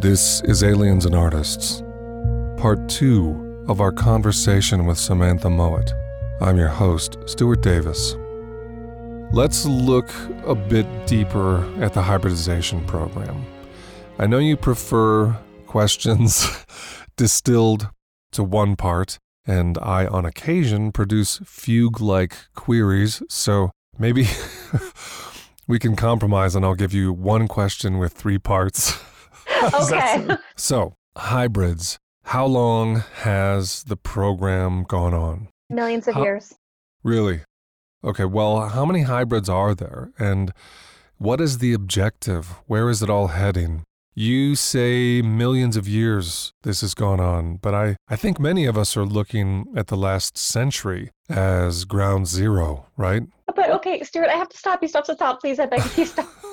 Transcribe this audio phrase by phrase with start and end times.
[0.00, 1.82] This is Aliens and Artists,
[2.58, 5.90] part two of our conversation with Samantha Mowat.
[6.42, 8.14] I'm your host, Stuart Davis.
[9.32, 10.10] Let's look
[10.44, 13.46] a bit deeper at the hybridization program.
[14.18, 15.34] I know you prefer
[15.66, 16.46] questions
[17.16, 17.88] distilled
[18.32, 24.28] to one part, and I, on occasion, produce fugue like queries, so maybe
[25.66, 29.02] we can compromise and I'll give you one question with three parts.
[29.82, 30.36] okay.
[30.56, 31.98] so, hybrids.
[32.24, 35.48] How long has the program gone on?
[35.70, 36.54] Millions of How- years.
[37.04, 37.42] Really?
[38.02, 40.10] Okay, well, how many hybrids are there?
[40.18, 40.52] And
[41.18, 42.56] what is the objective?
[42.66, 43.84] Where is it all heading?
[44.14, 48.78] You say millions of years this has gone on, but I, I think many of
[48.78, 53.22] us are looking at the last century as ground zero, right?
[53.54, 54.88] But okay, Stuart, I have to stop you.
[54.88, 55.58] Stop, stop, stop, please.
[55.58, 56.28] I beg you, stop.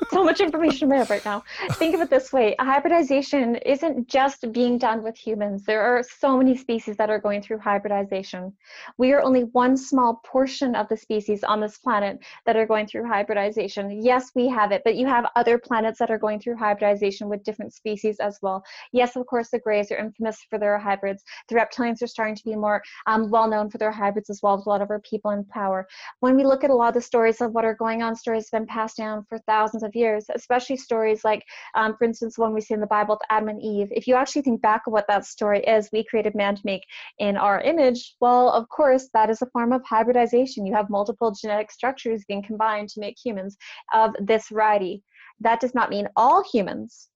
[0.10, 1.42] so much information in have right now.
[1.72, 5.64] Think of it this way hybridization isn't just being done with humans.
[5.64, 8.52] There are so many species that are going through hybridization.
[8.98, 12.86] We are only one small portion of the species on this planet that are going
[12.86, 14.02] through hybridization.
[14.02, 17.44] Yes, we have it, but you have other planets that are going through hybridization with
[17.44, 18.62] different species as well.
[18.92, 21.22] Yes, of course, the greys are infamous for their hybrids.
[21.48, 24.56] The reptilians are starting to be more um, well known for their hybrids as well,
[24.56, 25.86] with a lot of our people in power
[26.20, 28.48] when we look at a lot of the stories of what are going on, stories
[28.50, 32.42] have been passed down for thousands of years, especially stories like, um, for instance, the
[32.42, 33.88] one we see in the Bible, with Adam and Eve.
[33.90, 36.82] If you actually think back of what that story is, we created man to make
[37.18, 38.16] in our image.
[38.20, 40.66] Well, of course, that is a form of hybridization.
[40.66, 43.56] You have multiple genetic structures being combined to make humans
[43.92, 45.02] of this variety.
[45.40, 47.10] That does not mean all humans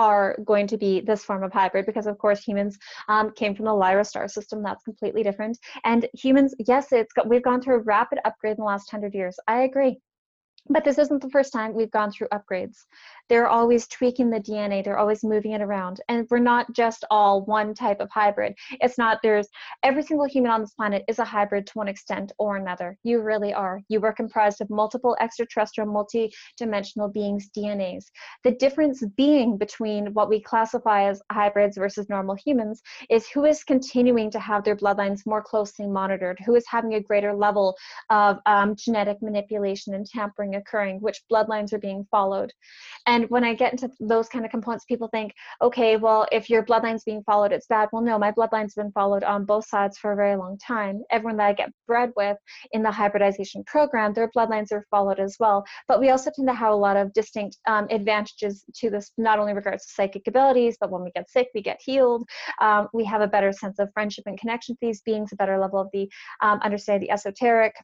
[0.00, 2.78] are going to be this form of hybrid because of course humans
[3.08, 7.28] um, came from the lyra star system that's completely different and humans yes it's got,
[7.28, 9.98] we've gone through a rapid upgrade in the last 100 years i agree
[10.68, 12.84] but this isn't the first time we've gone through upgrades.
[13.30, 16.00] They're always tweaking the DNA, they're always moving it around.
[16.08, 18.54] And we're not just all one type of hybrid.
[18.72, 19.48] It's not, there's
[19.84, 22.98] every single human on this planet is a hybrid to one extent or another.
[23.04, 23.80] You really are.
[23.88, 28.06] You are comprised of multiple extraterrestrial, multi dimensional beings' DNAs.
[28.42, 33.62] The difference being between what we classify as hybrids versus normal humans is who is
[33.62, 37.76] continuing to have their bloodlines more closely monitored, who is having a greater level
[38.10, 42.52] of um, genetic manipulation and tampering occurring, which bloodlines are being followed.
[43.06, 45.32] And when I get into those kind of components, people think,
[45.62, 47.88] okay, well, if your bloodline's being followed, it's bad.
[47.92, 51.02] Well, no, my bloodline's been followed on both sides for a very long time.
[51.10, 52.36] Everyone that I get bred with
[52.72, 55.64] in the hybridization program, their bloodlines are followed as well.
[55.88, 59.38] But we also tend to have a lot of distinct um, advantages to this, not
[59.38, 62.24] only regards to psychic abilities, but when we get sick, we get healed.
[62.60, 65.58] Um, we have a better sense of friendship and connection with these beings, a better
[65.58, 66.08] level of the
[66.40, 67.74] um, understanding the esoteric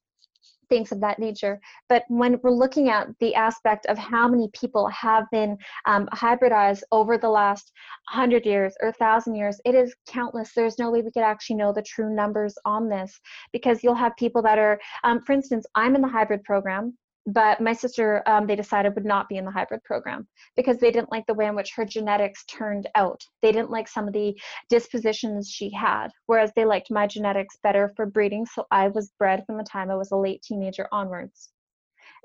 [0.68, 1.60] things of that nature.
[1.88, 5.56] But when we're looking at the aspect of how many people have been
[5.86, 7.72] um, hybridized over the last
[8.08, 10.52] hundred years or thousand years, it is countless.
[10.54, 13.20] There's no way we could actually know the true numbers on this
[13.52, 16.96] because you'll have people that are, um, for instance, I'm in the hybrid program.
[17.26, 20.92] But my sister, um, they decided would not be in the hybrid program because they
[20.92, 23.20] didn't like the way in which her genetics turned out.
[23.42, 24.38] They didn't like some of the
[24.68, 28.46] dispositions she had, whereas they liked my genetics better for breeding.
[28.46, 31.50] So I was bred from the time I was a late teenager onwards.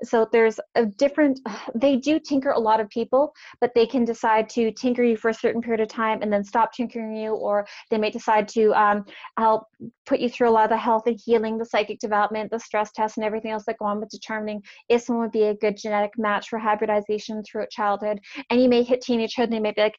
[0.02, 1.40] So there's a different,
[1.74, 5.28] they do tinker a lot of people, but they can decide to tinker you for
[5.28, 8.72] a certain period of time and then stop tinkering you, or they may decide to
[8.74, 9.04] um,
[9.38, 9.64] help
[10.06, 12.90] put you through a lot of the health and healing, the psychic development, the stress
[12.92, 15.76] tests, and everything else that go on with determining if someone would be a good
[15.76, 18.20] genetic match for hybridization throughout childhood.
[18.50, 19.98] And you may hit teenagehood and they may be like,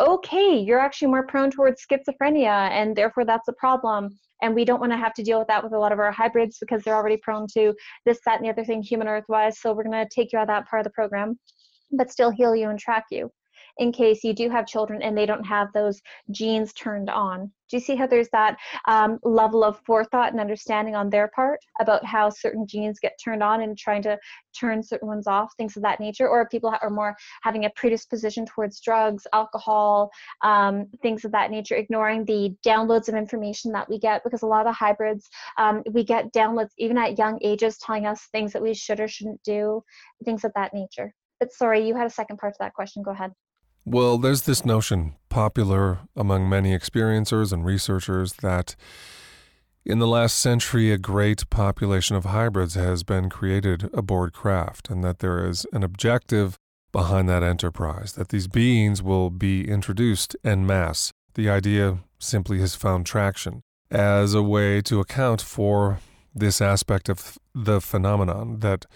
[0.00, 4.18] okay, you're actually more prone towards schizophrenia, and therefore that's a problem.
[4.42, 6.12] And we don't want to have to deal with that with a lot of our
[6.12, 7.74] hybrids because they're already prone to
[8.06, 9.60] this, that, and the other thing, human earth wise.
[9.60, 11.38] So we're going to take you out of that part of the program,
[11.92, 13.30] but still heal you and track you
[13.80, 17.50] in case you do have children and they don't have those genes turned on.
[17.70, 21.60] Do you see how there's that um, level of forethought and understanding on their part
[21.80, 24.18] about how certain genes get turned on and trying to
[24.58, 26.28] turn certain ones off, things of that nature?
[26.28, 30.10] Or people are more having a predisposition towards drugs, alcohol,
[30.42, 34.46] um, things of that nature, ignoring the downloads of information that we get because a
[34.46, 38.62] lot of hybrids, um, we get downloads even at young ages telling us things that
[38.62, 39.82] we should or shouldn't do,
[40.24, 41.14] things of that nature.
[41.38, 43.02] But sorry, you had a second part to that question.
[43.02, 43.32] Go ahead.
[43.84, 48.76] Well, there's this notion, popular among many experiencers and researchers, that
[49.84, 55.02] in the last century a great population of hybrids has been created aboard craft, and
[55.02, 56.56] that there is an objective
[56.92, 61.12] behind that enterprise, that these beings will be introduced en masse.
[61.34, 66.00] The idea simply has found traction as a way to account for
[66.34, 68.86] this aspect of the phenomenon that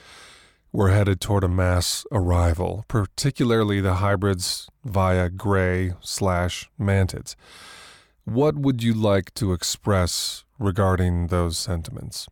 [0.74, 7.36] we're headed toward a mass arrival, particularly the hybrids via gray slash mantids.
[8.24, 12.26] What would you like to express regarding those sentiments?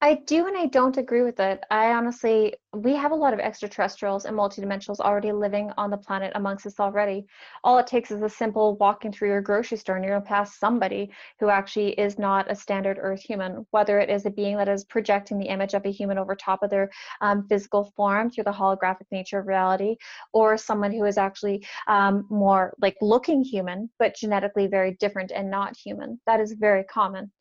[0.00, 1.64] I do and I don't agree with it.
[1.72, 6.30] I honestly, we have a lot of extraterrestrials and multidimensionals already living on the planet
[6.36, 7.26] amongst us already.
[7.64, 11.10] All it takes is a simple walking through your grocery store and you're pass somebody
[11.40, 14.84] who actually is not a standard Earth human, whether it is a being that is
[14.84, 16.88] projecting the image of a human over top of their
[17.20, 19.96] um, physical form through the holographic nature of reality,
[20.32, 25.50] or someone who is actually um, more like looking human, but genetically very different and
[25.50, 26.20] not human.
[26.24, 27.32] That is very common.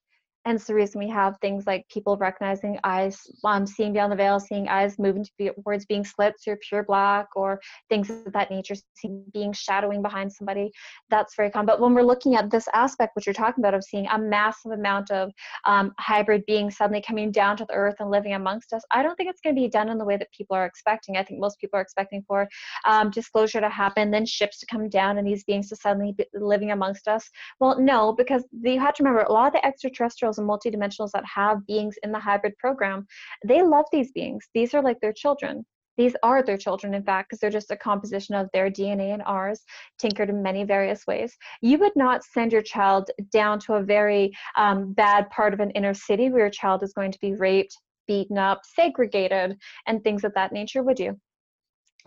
[0.48, 4.40] And the reason we have things like people recognizing eyes, um, seeing beyond the veil,
[4.40, 5.26] seeing eyes moving
[5.62, 7.60] towards being slits or pure black, or
[7.90, 10.72] things of that nature, seeing being shadowing behind somebody.
[11.10, 11.66] That's very common.
[11.66, 14.72] But when we're looking at this aspect, which you're talking about, of seeing a massive
[14.72, 15.34] amount of
[15.66, 19.18] um, hybrid beings suddenly coming down to the earth and living amongst us, I don't
[19.18, 21.18] think it's going to be done in the way that people are expecting.
[21.18, 22.48] I think most people are expecting for
[22.86, 26.24] um, disclosure to happen, then ships to come down, and these beings to suddenly be
[26.34, 27.30] living amongst us.
[27.60, 31.26] Well, no, because you have to remember a lot of the extraterrestrials and multidimensionals that
[31.26, 33.06] have beings in the hybrid program,
[33.46, 34.46] they love these beings.
[34.54, 35.66] These are like their children.
[35.98, 39.24] These are their children, in fact, because they're just a composition of their DNA and
[39.26, 39.64] ours,
[39.98, 41.36] tinkered in many various ways.
[41.62, 45.72] You would not send your child down to a very um, bad part of an
[45.72, 47.76] inner city where your child is going to be raped,
[48.08, 49.58] beaten up, segregated,
[49.88, 51.20] and things of that nature, would you?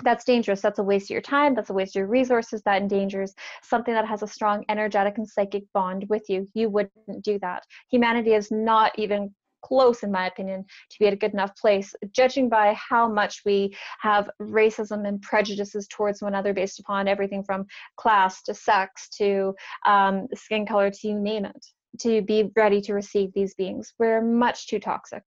[0.03, 0.61] That's dangerous.
[0.61, 1.55] That's a waste of your time.
[1.55, 2.63] That's a waste of your resources.
[2.63, 6.49] That endangers something that has a strong energetic and psychic bond with you.
[6.55, 7.65] You wouldn't do that.
[7.91, 11.95] Humanity is not even close, in my opinion, to be at a good enough place,
[12.13, 17.45] judging by how much we have racism and prejudices towards one another based upon everything
[17.45, 19.55] from class to sex to
[19.87, 21.67] um, skin color to you name it,
[22.01, 23.93] to be ready to receive these beings.
[23.99, 25.25] We're much too toxic.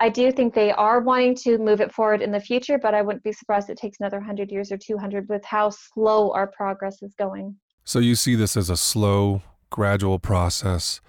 [0.00, 3.02] I do think they are wanting to move it forward in the future, but I
[3.02, 7.02] wouldn't be surprised it takes another 100 years or 200 with how slow our progress
[7.02, 7.56] is going.
[7.84, 11.00] So you see this as a slow, gradual process,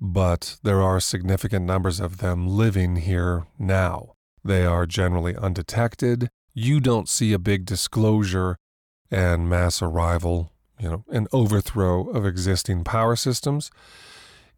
[0.00, 4.14] but there are significant numbers of them living here now.
[4.44, 6.28] They are generally undetected.
[6.54, 8.56] You don't see a big disclosure
[9.10, 13.70] and mass arrival, you know, an overthrow of existing power systems.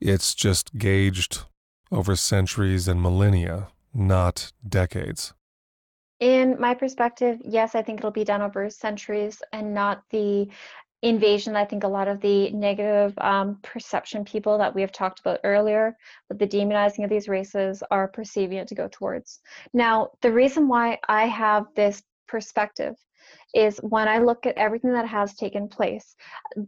[0.00, 1.44] It's just gauged
[1.93, 5.35] over centuries and millennia, not decades?
[6.19, 10.49] In my perspective, yes, I think it'll be done over centuries and not the
[11.03, 11.56] invasion.
[11.56, 15.41] I think a lot of the negative um, perception people that we have talked about
[15.44, 15.97] earlier,
[16.29, 19.41] with the demonizing of these races, are perceiving it to go towards.
[19.75, 22.95] Now, the reason why I have this perspective
[23.55, 26.17] is when I look at everything that has taken place,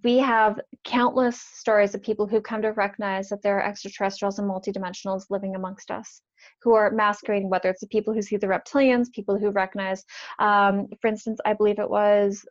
[0.03, 4.49] we have countless stories of people who come to recognize that there are extraterrestrials and
[4.49, 6.21] multidimensionals living amongst us
[6.63, 10.05] who are masquerading, whether it's the people who see the reptilians, people who recognize,
[10.39, 12.45] um, for instance, I believe it was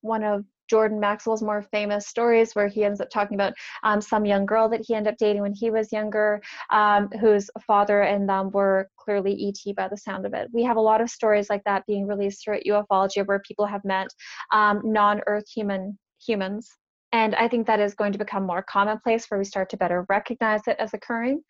[0.00, 4.24] one of Jordan Maxwell's more famous stories where he ends up talking about um, some
[4.24, 8.28] young girl that he ended up dating when he was younger, um, whose father and
[8.28, 10.48] them were clearly ET by the sound of it.
[10.52, 13.84] We have a lot of stories like that being released throughout ufology where people have
[13.84, 14.08] met
[14.52, 16.70] um, non-Earth human humans.
[17.12, 20.04] And I think that is going to become more commonplace where we start to better
[20.10, 21.42] recognize it as occurring.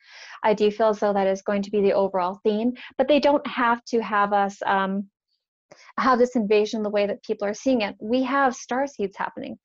[0.44, 3.18] I do feel as though that is going to be the overall theme, but they
[3.18, 5.08] don't have to have us um,
[5.98, 7.96] have this invasion the way that people are seeing it.
[8.00, 9.58] We have star seeds happening.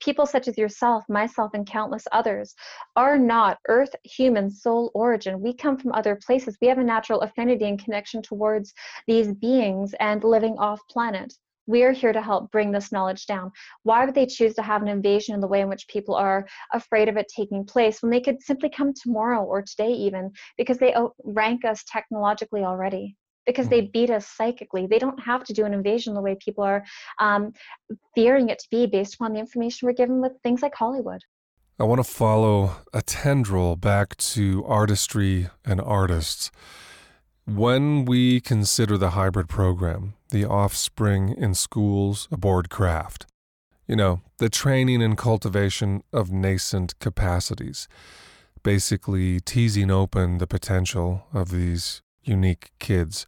[0.00, 2.54] People such as yourself, myself, and countless others
[2.96, 5.40] are not Earth human soul origin.
[5.40, 6.56] We come from other places.
[6.62, 8.72] We have a natural affinity and connection towards
[9.06, 11.34] these beings and living off planet.
[11.66, 13.50] We are here to help bring this knowledge down.
[13.82, 16.46] Why would they choose to have an invasion in the way in which people are
[16.72, 20.78] afraid of it taking place when they could simply come tomorrow or today, even because
[20.78, 20.94] they
[21.24, 23.16] rank us technologically already?
[23.46, 23.92] Because they mm-hmm.
[23.92, 24.86] beat us psychically.
[24.86, 26.84] They don't have to do an invasion the way people are
[27.18, 27.52] um,
[28.14, 31.22] fearing it to be based upon the information we're given with things like Hollywood.
[31.78, 36.50] I want to follow a tendril back to artistry and artists.
[37.44, 43.26] When we consider the hybrid program, the offspring in schools aboard craft,
[43.86, 47.86] you know, the training and cultivation of nascent capacities,
[48.62, 53.26] basically teasing open the potential of these unique kids.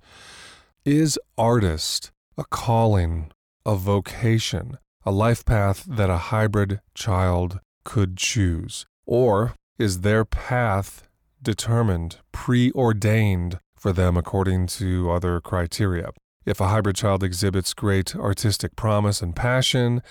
[0.84, 3.30] Is artist a calling,
[3.66, 8.86] a vocation, a life path that a hybrid child could choose?
[9.06, 11.08] Or is their path
[11.42, 16.10] determined, preordained for them according to other criteria?
[16.44, 20.02] If a hybrid child exhibits great artistic promise and passion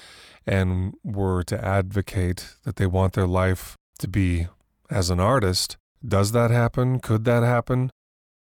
[0.45, 4.47] and were to advocate that they want their life to be
[4.89, 5.77] as an artist,
[6.07, 6.99] does that happen?
[6.99, 7.89] Could that happen?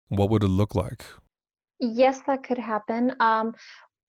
[0.09, 1.05] What would it look like?
[1.81, 3.15] Yes, that could happen.
[3.21, 3.55] Um,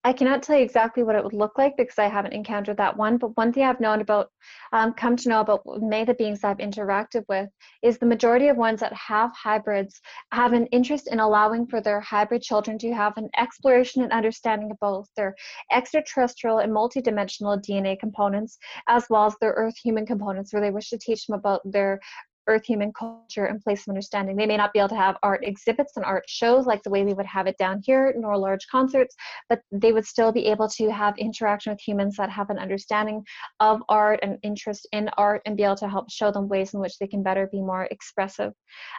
[0.05, 2.95] I cannot tell you exactly what it would look like because I haven't encountered that
[2.95, 3.17] one.
[3.17, 4.29] But one thing I've known about,
[4.71, 7.49] um, come to know about many of the beings that I've interacted with
[7.81, 9.99] is the majority of ones that have hybrids
[10.31, 14.69] have an interest in allowing for their hybrid children to have an exploration and understanding
[14.69, 15.33] of both their
[15.71, 20.91] extraterrestrial and multidimensional DNA components as well as their Earth human components, where they wish
[20.91, 21.99] to teach them about their
[22.47, 24.35] earth human culture and place of understanding.
[24.35, 27.03] They may not be able to have art exhibits and art shows like the way
[27.03, 29.15] we would have it down here, nor large concerts,
[29.49, 33.23] but they would still be able to have interaction with humans that have an understanding
[33.59, 36.79] of art and interest in art and be able to help show them ways in
[36.79, 38.53] which they can better be more expressive.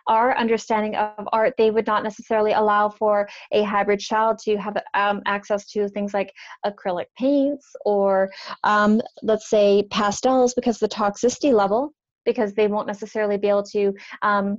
[0.07, 4.77] Our understanding of art, they would not necessarily allow for a hybrid child to have
[4.95, 6.33] um, access to things like
[6.65, 8.31] acrylic paints or
[8.65, 11.93] um, let's say pastels because the toxicity level
[12.27, 14.59] because they won't necessarily be able to um,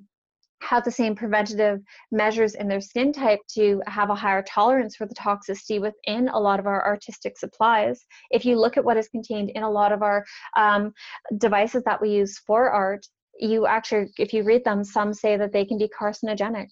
[0.62, 1.79] have the same preventative
[2.12, 6.39] measures in their skin type to have a higher tolerance for the toxicity within a
[6.39, 8.05] lot of our artistic supplies.
[8.31, 10.25] If you look at what is contained in a lot of our
[10.57, 10.93] um,
[11.38, 13.05] devices that we use for art,
[13.39, 16.69] you actually, if you read them, some say that they can be carcinogenic.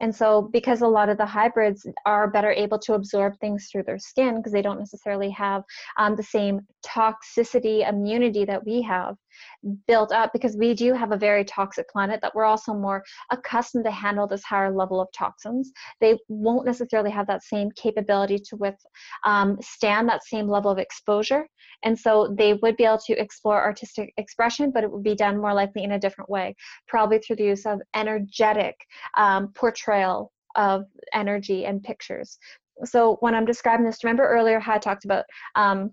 [0.00, 3.84] And so, because a lot of the hybrids are better able to absorb things through
[3.84, 5.62] their skin because they don't necessarily have
[5.96, 9.16] um, the same toxicity immunity that we have,
[9.86, 13.84] built up because we do have a very toxic planet that we're also more accustomed
[13.84, 15.72] to handle this higher level of toxins.
[16.00, 21.46] They won't necessarily have that same capability to withstand um, that same level of exposure
[21.84, 25.38] and so they would be able to explore artistic expression but it would be done
[25.38, 26.54] more likely in a different way
[26.88, 28.76] probably through the use of energetic
[29.16, 30.84] um, portrayal of
[31.14, 32.38] energy and pictures.
[32.84, 35.24] So when i'm describing this remember earlier how i talked about
[35.54, 35.92] um,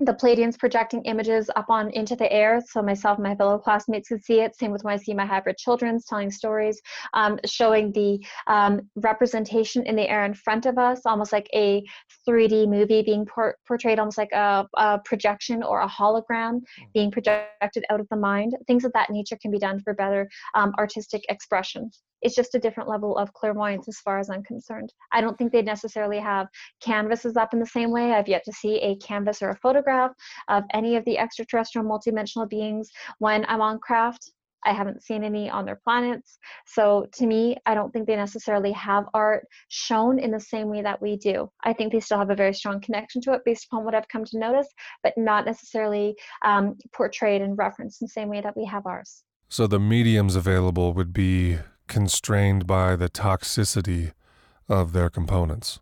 [0.00, 4.08] the Pleiadians projecting images up on into the air so myself and my fellow classmates
[4.08, 4.56] could see it.
[4.56, 6.80] Same with when I see my hybrid children's telling stories,
[7.12, 11.82] um, showing the um, representation in the air in front of us, almost like a
[12.26, 16.84] 3D movie being por- portrayed, almost like a, a, projection or a hologram hmm.
[16.94, 18.56] being projected out of the mind.
[18.66, 21.90] Things of that nature can be done for better um, artistic expression
[22.22, 24.92] it's just a different level of clairvoyance as far as I'm concerned.
[25.12, 26.48] I don't think they necessarily have
[26.80, 28.12] canvases up in the same way.
[28.12, 30.12] I've yet to see a canvas or a photograph
[30.48, 34.32] of any of the extraterrestrial multidimensional beings when I'm on craft.
[34.64, 36.38] I haven't seen any on their planets.
[36.66, 40.82] So to me, I don't think they necessarily have art shown in the same way
[40.82, 41.50] that we do.
[41.64, 44.08] I think they still have a very strong connection to it based upon what I've
[44.08, 44.68] come to notice,
[45.02, 49.22] but not necessarily um, portrayed and referenced in the same way that we have ours.
[49.48, 51.58] So the mediums available would be
[51.90, 54.12] constrained by the toxicity
[54.68, 55.80] of their components.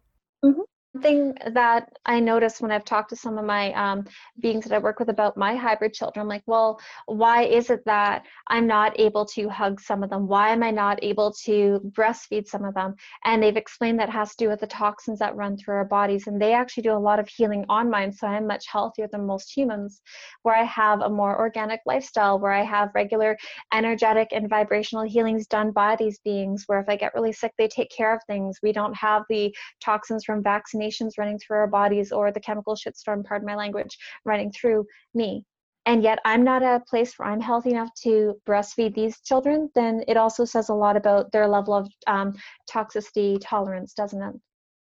[1.03, 4.07] Thing that I notice when I've talked to some of my um,
[4.41, 7.85] beings that I work with about my hybrid children, I'm like, well, why is it
[7.85, 10.27] that I'm not able to hug some of them?
[10.27, 12.95] Why am I not able to breastfeed some of them?
[13.27, 16.27] And they've explained that has to do with the toxins that run through our bodies.
[16.27, 18.11] And they actually do a lot of healing on mine.
[18.11, 20.01] So I'm much healthier than most humans,
[20.43, 23.37] where I have a more organic lifestyle, where I have regular
[23.75, 27.69] energetic and vibrational healings done by these beings, where if I get really sick, they
[27.69, 28.59] take care of things.
[28.63, 30.43] We don't have the toxins from
[30.79, 35.45] vaccination running through our bodies or the chemical shitstorm, pardon my language, running through me.
[35.87, 39.71] And yet I'm not at a place where I'm healthy enough to breastfeed these children,
[39.75, 42.35] then it also says a lot about their level of um,
[42.71, 44.35] toxicity tolerance, doesn't it?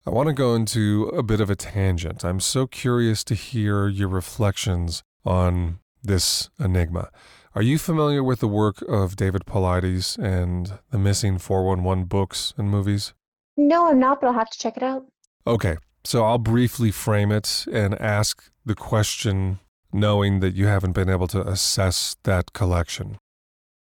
[0.06, 2.24] I want to go into a bit of a tangent.
[2.24, 7.10] I'm so curious to hear your reflections on this enigma.
[7.54, 12.70] Are you familiar with the work of David Paulides and the missing 411 books and
[12.70, 13.14] movies?
[13.56, 15.06] No, I'm not, but I'll have to check it out.
[15.46, 19.60] Okay, so I'll briefly frame it and ask the question,
[19.92, 23.16] knowing that you haven't been able to assess that collection.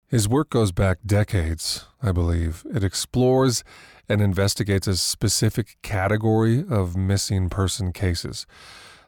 [0.09, 2.65] His work goes back decades, I believe.
[2.73, 3.63] It explores
[4.09, 8.45] and investigates a specific category of missing person cases,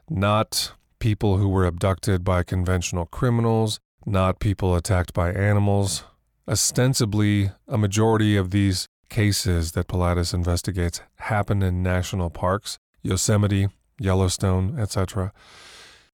[0.08, 6.04] not people who were abducted by conventional criminals, not people attacked by animals.
[6.48, 14.78] Ostensibly, a majority of these cases that Paulides investigates happen in national parks, Yosemite, Yellowstone,
[14.78, 15.32] etc.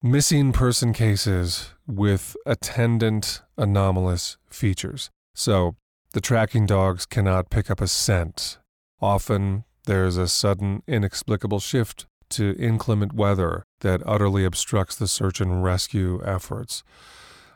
[0.03, 5.09] Missing person cases with attendant anomalous features.
[5.33, 5.75] So,
[6.13, 8.57] the tracking dogs cannot pick up a scent.
[9.01, 15.63] Often, there's a sudden, inexplicable shift to inclement weather that utterly obstructs the search and
[15.63, 16.83] rescue efforts.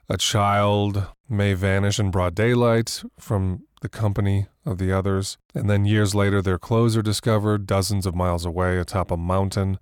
[0.09, 5.85] A child may vanish in broad daylight from the company of the others, and then
[5.85, 9.79] years later their clothes are discovered dozens of miles away atop a mountain,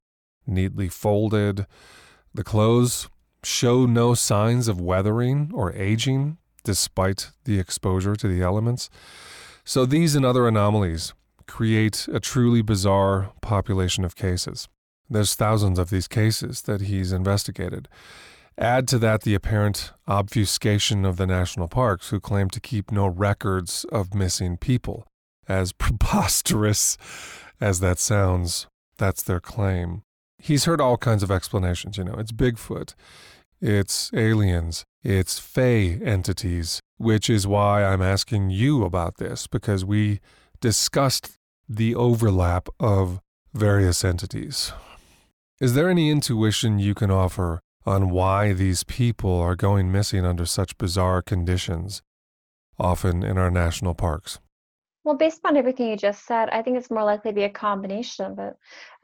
[0.47, 1.65] neatly folded.
[2.33, 3.09] The clothes
[3.43, 8.89] show no signs of weathering or aging despite the exposure to the elements.
[9.63, 11.13] So these and other anomalies
[11.47, 14.67] create a truly bizarre population of cases.
[15.09, 17.87] There's thousands of these cases that he's investigated.
[18.59, 23.07] Add to that the apparent obfuscation of the national parks, who claim to keep no
[23.07, 25.07] records of missing people.
[25.47, 26.97] As preposterous
[27.61, 30.01] as that sounds, that's their claim.
[30.37, 32.15] He's heard all kinds of explanations, you know.
[32.15, 32.95] It's Bigfoot,
[33.61, 40.19] it's aliens, it's Fey entities, which is why I'm asking you about this, because we
[40.59, 41.37] discussed
[41.69, 43.21] the overlap of
[43.53, 44.73] various entities.
[45.61, 50.45] Is there any intuition you can offer on why these people are going missing under
[50.45, 52.03] such bizarre conditions,
[52.77, 54.39] often in our national parks?
[55.03, 57.49] Well, based on everything you just said, I think it's more likely to be a
[57.49, 58.53] combination of it.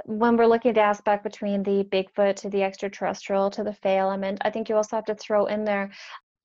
[0.05, 3.97] When we're looking at the aspect between the Bigfoot to the extraterrestrial to the Fey
[3.97, 5.91] element, I think you also have to throw in there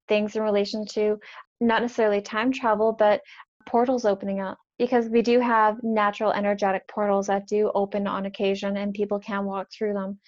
[0.08, 1.18] things in relation to
[1.60, 3.20] not necessarily time travel, but
[3.66, 8.78] portals opening up because we do have natural energetic portals that do open on occasion
[8.78, 10.18] and people can walk through them.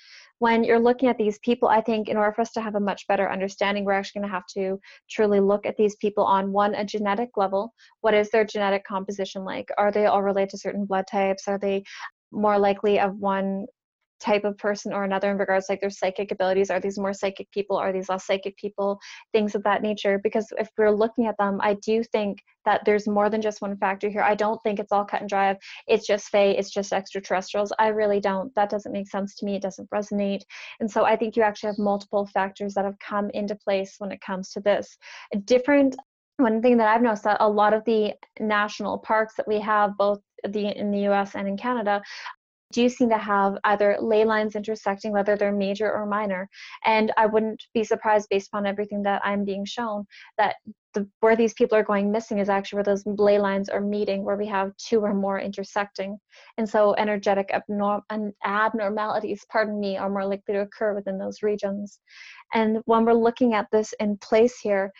[0.42, 2.80] When you're looking at these people, I think in order for us to have a
[2.80, 6.50] much better understanding, we're actually going to have to truly look at these people on
[6.50, 7.72] one, a genetic level.
[8.00, 9.68] What is their genetic composition like?
[9.78, 11.46] Are they all related to certain blood types?
[11.46, 11.84] Are they
[12.32, 13.66] more likely of one
[14.22, 17.50] type of person or another in regards like their psychic abilities are these more psychic
[17.50, 18.98] people are these less psychic people
[19.32, 23.08] things of that nature because if we're looking at them i do think that there's
[23.08, 24.22] more than just one factor here.
[24.22, 27.72] I don't think it's all cut and dry it's just fey it's just extraterrestrials.
[27.78, 28.54] I really don't.
[28.54, 29.56] That doesn't make sense to me.
[29.56, 30.42] It doesn't resonate.
[30.80, 34.12] And so i think you actually have multiple factors that have come into place when
[34.12, 34.96] it comes to this.
[35.34, 35.96] A different
[36.38, 39.96] one thing that I've noticed that a lot of the national parks that we have,
[39.96, 41.34] both the in the U.S.
[41.34, 42.02] and in Canada,
[42.72, 46.48] do seem to have either ley lines intersecting, whether they're major or minor.
[46.84, 50.06] And I wouldn't be surprised, based upon everything that I'm being shown,
[50.38, 50.56] that
[50.94, 54.24] the, where these people are going missing is actually where those ley lines are meeting,
[54.24, 56.18] where we have two or more intersecting.
[56.58, 61.98] And so energetic abnorm- abnormalities, pardon me, are more likely to occur within those regions.
[62.54, 64.92] And when we're looking at this in place here,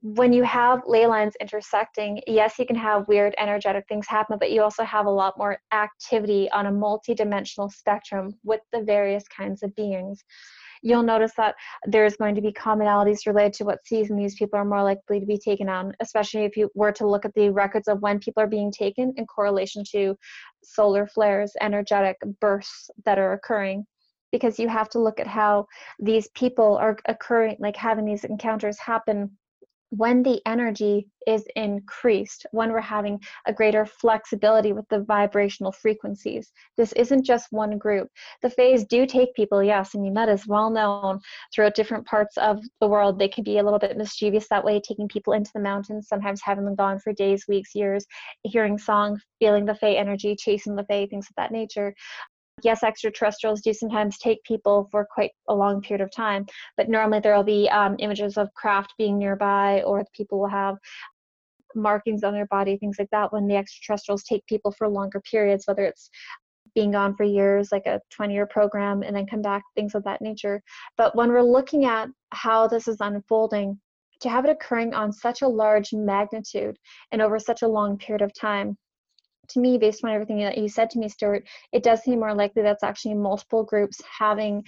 [0.00, 4.52] when you have ley lines intersecting, yes, you can have weird energetic things happen, but
[4.52, 9.62] you also have a lot more activity on a multi-dimensional spectrum with the various kinds
[9.64, 10.22] of beings.
[10.82, 11.56] You'll notice that
[11.86, 15.26] there's going to be commonalities related to what season these people are more likely to
[15.26, 18.40] be taken on, especially if you were to look at the records of when people
[18.40, 20.16] are being taken in correlation to
[20.62, 23.84] solar flares, energetic bursts that are occurring
[24.30, 25.66] because you have to look at how
[25.98, 29.30] these people are occurring, like having these encounters happen
[29.90, 36.52] when the energy is increased, when we're having a greater flexibility with the vibrational frequencies.
[36.76, 38.08] This isn't just one group.
[38.42, 41.20] The Fays do take people, yes, I mean, that is well known
[41.54, 43.18] throughout different parts of the world.
[43.18, 46.40] They can be a little bit mischievous that way, taking people into the mountains, sometimes
[46.42, 48.06] having them gone for days, weeks, years,
[48.44, 51.94] hearing songs, feeling the Fey energy, chasing the Fey, things of that nature
[52.62, 57.20] yes, extraterrestrials do sometimes take people for quite a long period of time, but normally
[57.20, 60.76] there will be um, images of craft being nearby, or people will have
[61.74, 65.64] markings on their body, things like that, when the extraterrestrials take people for longer periods,
[65.66, 66.10] whether it's
[66.74, 70.04] being gone for years, like a 20 year program, and then come back, things of
[70.04, 70.62] that nature.
[70.96, 73.78] But when we're looking at how this is unfolding,
[74.20, 76.76] to have it occurring on such a large magnitude
[77.12, 78.76] and over such a long period of time,
[79.50, 82.34] to me, based on everything that you said to me, Stuart, it does seem more
[82.34, 84.64] likely that's actually multiple groups having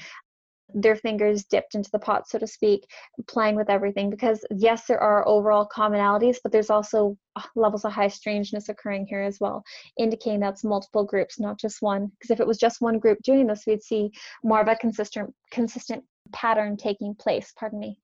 [0.75, 2.87] their fingers dipped into the pot, so to speak,
[3.27, 4.11] playing with everything.
[4.11, 7.17] Because yes, there are overall commonalities, but there's also
[7.57, 9.63] levels of high strangeness occurring here as well,
[9.99, 12.11] indicating that's multiple groups, not just one.
[12.19, 14.11] Because if it was just one group doing this, we'd see
[14.45, 17.53] more of a consistent consistent pattern taking place.
[17.59, 17.99] Pardon me.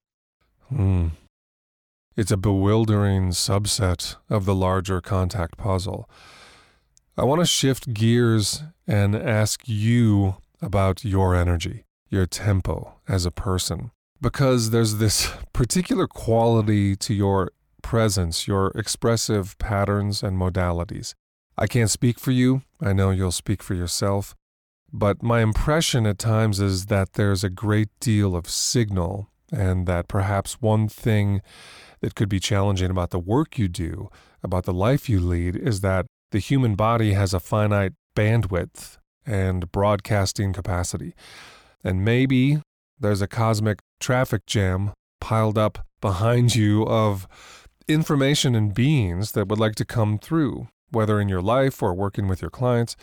[0.69, 1.09] Hmm.
[2.17, 6.09] It's a bewildering subset of the larger contact puzzle.
[7.19, 13.31] I want to shift gears and ask you about your energy, your tempo as a
[13.31, 21.15] person, because there's this particular quality to your presence, your expressive patterns and modalities.
[21.57, 24.35] I can't speak for you, I know you'll speak for yourself,
[24.93, 30.07] but my impression at times is that there's a great deal of signal, and that
[30.07, 31.41] perhaps one thing
[32.01, 34.11] that could be challenging about the work you do,
[34.43, 39.71] about the life you lead, is that the human body has a finite bandwidth and
[39.73, 41.15] broadcasting capacity.
[41.83, 42.61] And maybe
[42.99, 47.27] there's a cosmic traffic jam piled up behind you of
[47.89, 52.29] information and beings that would like to come through, whether in your life or working
[52.29, 52.97] with your clients.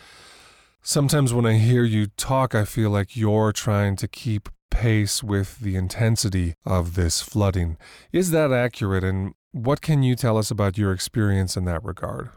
[0.81, 5.59] Sometimes when I hear you talk, I feel like you're trying to keep pace with
[5.59, 7.77] the intensity of this flooding.
[8.11, 9.03] Is that accurate?
[9.03, 12.31] And what can you tell us about your experience in that regard?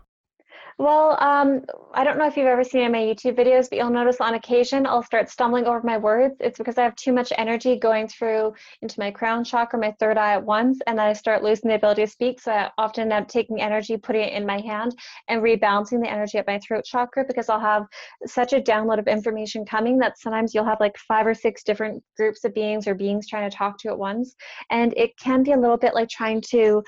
[0.79, 1.63] Well, um,
[1.95, 4.87] I don't know if you've ever seen my YouTube videos, but you'll notice on occasion
[4.87, 6.37] I'll start stumbling over my words.
[6.39, 10.19] It's because I have too much energy going through into my crown chakra, my third
[10.19, 12.43] eye at once, and then I start losing the ability to speak.
[12.43, 14.95] So I often end up taking energy, putting it in my hand,
[15.29, 17.87] and rebalancing the energy at my throat chakra because I'll have
[18.27, 22.05] such a download of information coming that sometimes you'll have like five or six different
[22.19, 24.35] groups of beings or beings trying to talk to you at once.
[24.69, 26.83] And it can be a little bit like trying to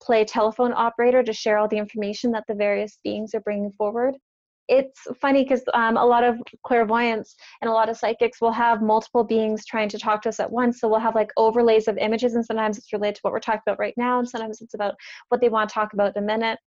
[0.00, 4.14] play telephone operator to share all the information that the various beings are bringing forward.
[4.68, 8.82] It's funny because um, a lot of clairvoyants and a lot of psychics will have
[8.82, 10.80] multiple beings trying to talk to us at once.
[10.80, 13.62] So we'll have like overlays of images, and sometimes it's related to what we're talking
[13.66, 14.94] about right now, and sometimes it's about
[15.28, 16.58] what they want to talk about in a minute.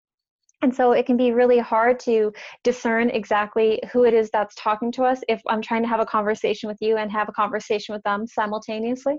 [0.62, 2.32] And so it can be really hard to
[2.64, 6.06] discern exactly who it is that's talking to us if I'm trying to have a
[6.06, 9.16] conversation with you and have a conversation with them simultaneously.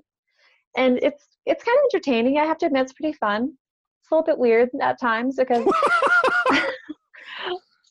[0.76, 2.38] And it's it's kind of entertaining.
[2.38, 3.56] I have to admit, it's pretty fun
[4.04, 5.66] it's a little bit weird at times because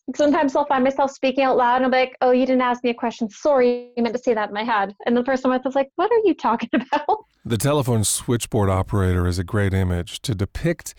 [0.16, 2.84] sometimes I'll find myself speaking out loud and I'll be like, oh, you didn't ask
[2.84, 3.30] me a question.
[3.30, 4.94] Sorry, you meant to say that in my head.
[5.08, 7.26] And the person was like, what are you talking about?
[7.44, 10.94] The telephone switchboard operator is a great image to depict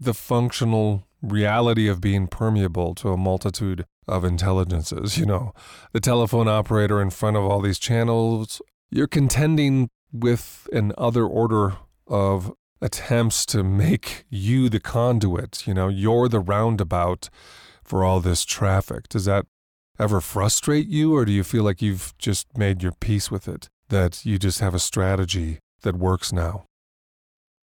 [0.00, 5.16] the functional reality of being permeable to a multitude of intelligences.
[5.16, 5.52] You know,
[5.92, 11.76] the telephone operator in front of all these channels, you're contending with an other order
[12.08, 15.66] of attempts to make you the conduit.
[15.66, 17.30] You know, you're the roundabout
[17.82, 19.08] for all this traffic.
[19.08, 19.46] Does that
[19.98, 23.68] ever frustrate you, or do you feel like you've just made your peace with it?
[23.88, 26.64] That you just have a strategy that works now?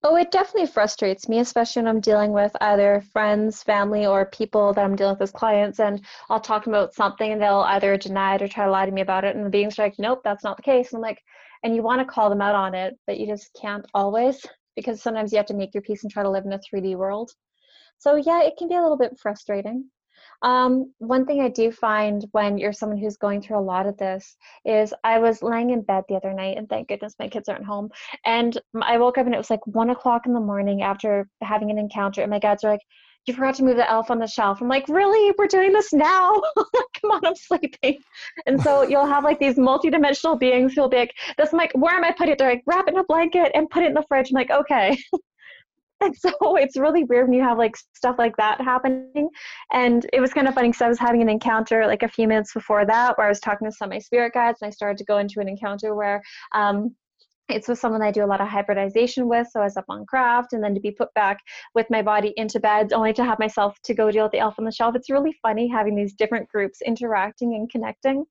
[0.03, 4.71] Oh, it definitely frustrates me, especially when I'm dealing with either friends, family, or people
[4.73, 8.35] that I'm dealing with as clients, and I'll talk about something and they'll either deny
[8.35, 10.43] it or try to lie to me about it, and the beings like, nope, that's
[10.43, 10.91] not the case.
[10.91, 11.21] And I'm like,
[11.63, 14.45] and you want to call them out on it, but you just can't always
[14.77, 16.95] because sometimes you have to make your peace and try to live in a 3D
[16.95, 17.31] world.
[17.97, 19.89] So yeah, it can be a little bit frustrating.
[20.43, 23.97] Um, one thing I do find when you're someone who's going through a lot of
[23.97, 27.49] this is I was laying in bed the other night, and thank goodness my kids
[27.49, 27.89] aren't home.
[28.23, 31.71] And I woke up and it was like one o'clock in the morning after having
[31.71, 32.81] an encounter, and my guys are like,
[33.27, 34.61] you forgot to move the elf on the shelf.
[34.61, 35.33] I'm like, really?
[35.37, 36.41] We're doing this now?
[37.01, 37.99] Come on, I'm sleeping.
[38.45, 42.05] And so you'll have like these multidimensional beings who'll be like, this like, where am
[42.05, 42.37] I putting it?
[42.39, 44.29] They're like, wrap it in a blanket and put it in the fridge.
[44.31, 44.97] I'm like, okay.
[46.01, 49.29] and so it's really weird when you have like stuff like that happening.
[49.73, 52.27] And it was kind of funny because I was having an encounter like a few
[52.27, 54.71] minutes before that where I was talking to some of my spirit guides and I
[54.71, 56.21] started to go into an encounter where
[56.53, 56.95] um,
[57.49, 60.05] it's with someone I do a lot of hybridization with, so I was up on
[60.05, 61.39] craft, and then to be put back
[61.75, 64.55] with my body into bed, only to have myself to go deal with the elf
[64.59, 64.95] on the shelf.
[64.95, 68.25] It's really funny having these different groups interacting and connecting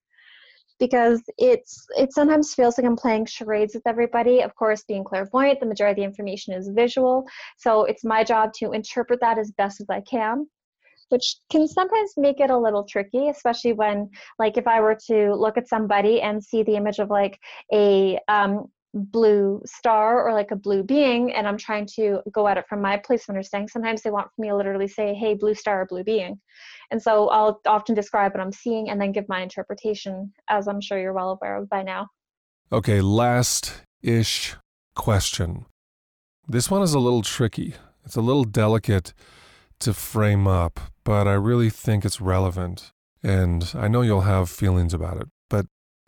[0.79, 4.41] because it's it sometimes feels like I'm playing charades with everybody.
[4.41, 7.25] Of course, being clairvoyant, the majority of the information is visual,
[7.57, 10.47] so it's my job to interpret that as best as I can
[11.09, 15.33] which can sometimes make it a little tricky especially when like if i were to
[15.35, 17.39] look at somebody and see the image of like
[17.73, 18.65] a um,
[18.97, 22.81] blue star or like a blue being and i'm trying to go at it from
[22.81, 23.67] my place of understanding.
[23.67, 26.39] Sometimes they want me to literally say hey blue star or blue being.
[26.91, 30.81] And so i'll often describe what i'm seeing and then give my interpretation as i'm
[30.81, 32.07] sure you're well aware of by now.
[32.71, 34.55] Okay last ish
[34.95, 35.65] question.
[36.47, 37.75] This one is a little tricky.
[38.05, 39.13] It's a little delicate
[39.79, 42.91] to frame up but i really think it's relevant
[43.23, 45.27] and i know you'll have feelings about it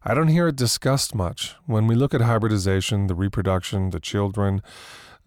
[0.02, 1.56] I don't hear it discussed much.
[1.66, 4.62] When we look at hybridization, the reproduction, the children,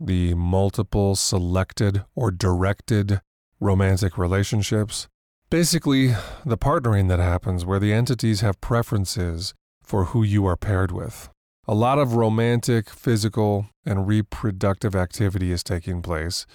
[0.00, 3.20] the multiple selected or directed
[3.60, 5.08] romantic relationships,
[5.50, 6.14] basically
[6.46, 11.28] the partnering that happens where the entities have preferences for who you are paired with.
[11.68, 16.46] A lot of romantic, physical, and reproductive activity is taking place.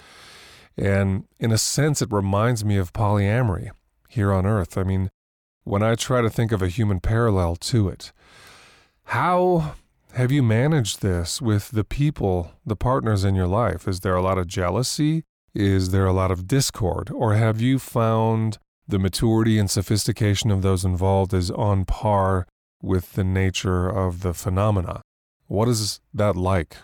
[0.76, 3.70] And in a sense, it reminds me of polyamory
[4.08, 4.76] here on Earth.
[4.76, 5.10] I mean,
[5.68, 8.10] when I try to think of a human parallel to it.
[9.04, 9.74] How
[10.14, 13.86] have you managed this with the people, the partners in your life?
[13.86, 15.24] Is there a lot of jealousy?
[15.54, 17.10] Is there a lot of discord?
[17.10, 22.46] Or have you found the maturity and sophistication of those involved is on par
[22.82, 25.02] with the nature of the phenomena?
[25.48, 26.78] What is that like?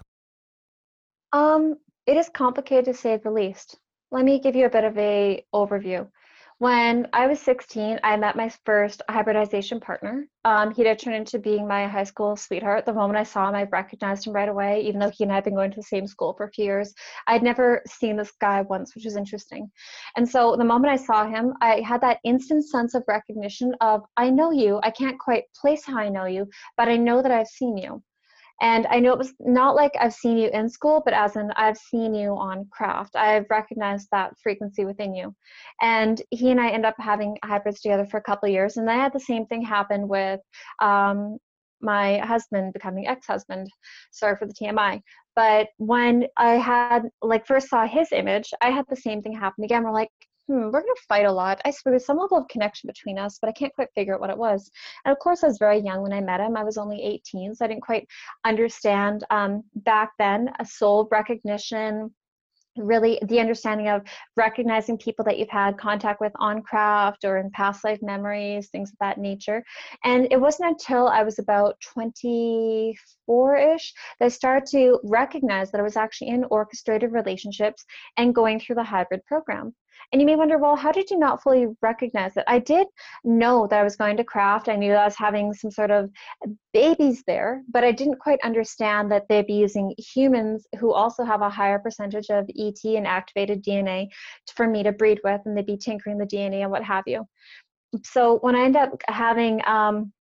[1.32, 3.78] Um, it is complicated to say the least.
[4.10, 6.06] Let me give you a bit of a overview.
[6.64, 10.26] When I was 16, I met my first hybridization partner.
[10.46, 12.86] Um, he did turn into being my high school sweetheart.
[12.86, 15.34] The moment I saw him, I recognized him right away, even though he and I
[15.34, 16.94] had been going to the same school for a few years.
[17.26, 19.70] I'd never seen this guy once, which was interesting.
[20.16, 24.00] And so the moment I saw him, I had that instant sense of recognition of,
[24.16, 24.80] I know you.
[24.82, 26.48] I can't quite place how I know you,
[26.78, 28.02] but I know that I've seen you.
[28.60, 31.50] And I know it was not like I've seen you in school, but as in
[31.56, 33.16] I've seen you on craft.
[33.16, 35.34] I've recognized that frequency within you.
[35.82, 38.76] And he and I end up having hybrids together for a couple years.
[38.76, 40.40] And I had the same thing happen with
[40.80, 41.38] um,
[41.80, 43.68] my husband becoming ex-husband.
[44.12, 45.00] Sorry for the TMI.
[45.36, 49.64] But when I had like first saw his image, I had the same thing happen
[49.64, 49.82] again.
[49.82, 50.10] We're like,
[50.48, 51.60] hmm, we're going to fight a lot.
[51.64, 54.20] I suppose there's some level of connection between us, but I can't quite figure out
[54.20, 54.70] what it was.
[55.04, 56.56] And of course, I was very young when I met him.
[56.56, 58.06] I was only 18, so I didn't quite
[58.44, 62.10] understand um, back then a soul recognition
[62.76, 64.02] really the understanding of
[64.36, 68.90] recognizing people that you've had contact with on craft or in past life memories things
[68.90, 69.62] of that nature
[70.04, 72.96] and it wasn't until i was about 24ish
[74.18, 77.84] that i started to recognize that i was actually in orchestrated relationships
[78.16, 79.72] and going through the hybrid program
[80.12, 82.44] and you may wonder, well, how did you not fully recognize it?
[82.46, 82.86] I did
[83.24, 84.68] know that I was going to craft.
[84.68, 86.10] I knew I was having some sort of
[86.72, 91.42] babies there, but I didn't quite understand that they'd be using humans who also have
[91.42, 94.08] a higher percentage of ET and activated DNA
[94.54, 97.26] for me to breed with, and they'd be tinkering the DNA and what have you.
[98.04, 100.12] So when I end up having, um,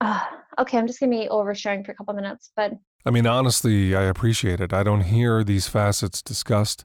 [0.00, 0.24] uh,
[0.58, 2.72] okay, I'm just gonna be oversharing for a couple minutes, but
[3.04, 4.72] I mean, honestly, I appreciate it.
[4.72, 6.84] I don't hear these facets discussed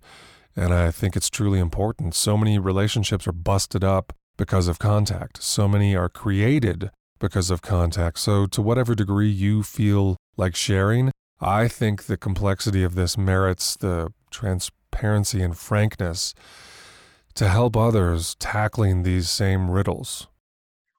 [0.57, 2.15] and I think it's truly important.
[2.15, 5.41] So many relationships are busted up because of contact.
[5.41, 6.89] So many are created
[7.19, 8.19] because of contact.
[8.19, 13.77] So, to whatever degree you feel like sharing, I think the complexity of this merits
[13.77, 16.33] the transparency and frankness
[17.35, 20.27] to help others tackling these same riddles.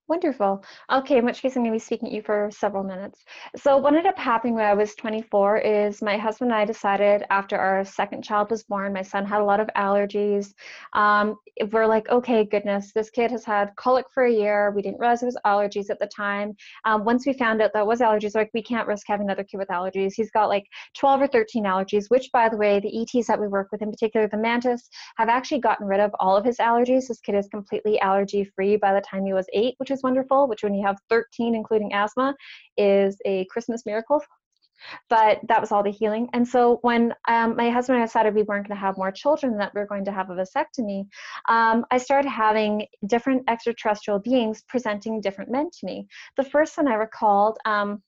[0.08, 0.64] Wonderful.
[0.90, 3.26] Okay, in which case I'm going to be speaking to you for several minutes.
[3.56, 7.24] So, what ended up happening when I was 24 is my husband and I decided
[7.28, 10.54] after our second child was born, my son had a lot of allergies.
[10.94, 11.36] Um,
[11.72, 14.72] we're like, okay, goodness, this kid has had colic for a year.
[14.74, 16.56] We didn't realize it was allergies at the time.
[16.86, 19.58] Um, once we found out that was allergies, like, we can't risk having another kid
[19.58, 20.12] with allergies.
[20.14, 20.64] He's got like
[20.96, 23.90] 12 or 13 allergies, which, by the way, the ETs that we work with, in
[23.90, 27.08] particular the mantis, have actually gotten rid of all of his allergies.
[27.08, 30.02] This kid is completely allergy free by the time he was eight, which is is
[30.02, 32.34] wonderful, which when you have 13, including asthma,
[32.76, 34.22] is a Christmas miracle.
[35.10, 36.28] But that was all the healing.
[36.32, 39.10] And so when um, my husband and I decided we weren't going to have more
[39.10, 41.04] children, that we are going to have a vasectomy,
[41.48, 46.06] um, I started having different extraterrestrial beings presenting different men to me.
[46.36, 48.00] The first one I recalled, um,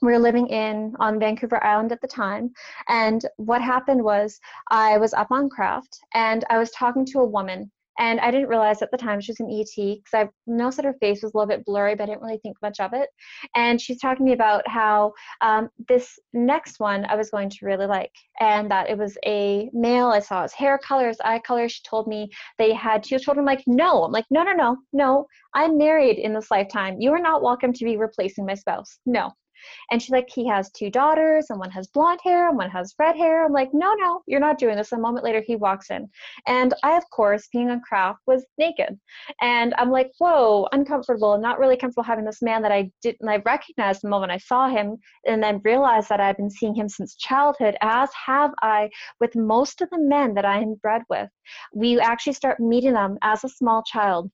[0.00, 2.52] we were living in on Vancouver Island at the time,
[2.88, 4.38] and what happened was
[4.70, 8.48] I was up on craft and I was talking to a woman and I didn't
[8.48, 11.32] realize at the time she was an ET because I noticed that her face was
[11.34, 13.08] a little bit blurry, but I didn't really think much of it.
[13.54, 17.66] And she's talking to me about how um, this next one I was going to
[17.66, 20.08] really like, and that it was a male.
[20.08, 21.68] I saw his hair color, his eye color.
[21.68, 23.46] She told me they had two children.
[23.46, 24.04] I'm like, no.
[24.04, 25.26] I'm like, no, no, no, no.
[25.54, 26.96] I'm married in this lifetime.
[26.98, 28.98] You are not welcome to be replacing my spouse.
[29.06, 29.32] No.
[29.90, 32.94] And she's like, he has two daughters, and one has blonde hair, and one has
[32.98, 33.44] red hair.
[33.44, 34.92] I'm like, no, no, you're not doing this.
[34.92, 36.08] A moment later, he walks in.
[36.46, 38.98] And I, of course, being on craft, was naked.
[39.40, 43.36] And I'm like, whoa, uncomfortable, not really comfortable having this man that I didn't, I
[43.44, 44.96] recognized the moment I saw him,
[45.26, 49.80] and then realized that I've been seeing him since childhood, as have I with most
[49.80, 51.28] of the men that I am bred with.
[51.74, 54.30] We actually start meeting them as a small child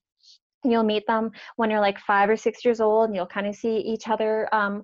[0.63, 3.55] you'll meet them when you're like five or six years old and you'll kind of
[3.55, 4.83] see each other um,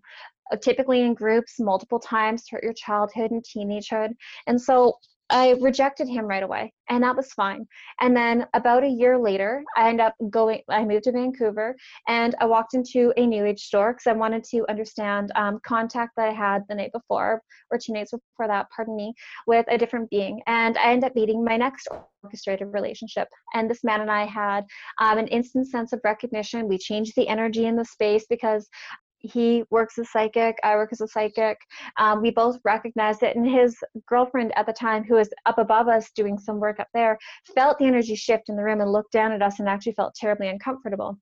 [0.61, 4.09] typically in groups multiple times throughout your childhood and teenagehood.
[4.47, 4.97] And so
[5.29, 7.65] I rejected him right away, and that was fine.
[7.99, 10.61] And then about a year later, I ended up going.
[10.69, 11.75] I moved to Vancouver,
[12.07, 16.11] and I walked into a new age store because I wanted to understand um, contact
[16.17, 19.13] that I had the night before, or two nights before that, pardon me,
[19.47, 20.41] with a different being.
[20.45, 21.87] And I ended up meeting my next
[22.23, 23.27] orchestrated relationship.
[23.55, 24.63] And this man and I had
[25.01, 26.67] um, an instant sense of recognition.
[26.67, 28.69] We changed the energy in the space because
[29.25, 31.57] he works as psychic i work as a psychic
[31.97, 35.87] um, we both recognized it and his girlfriend at the time who was up above
[35.87, 37.17] us doing some work up there
[37.53, 40.15] felt the energy shift in the room and looked down at us and actually felt
[40.15, 41.17] terribly uncomfortable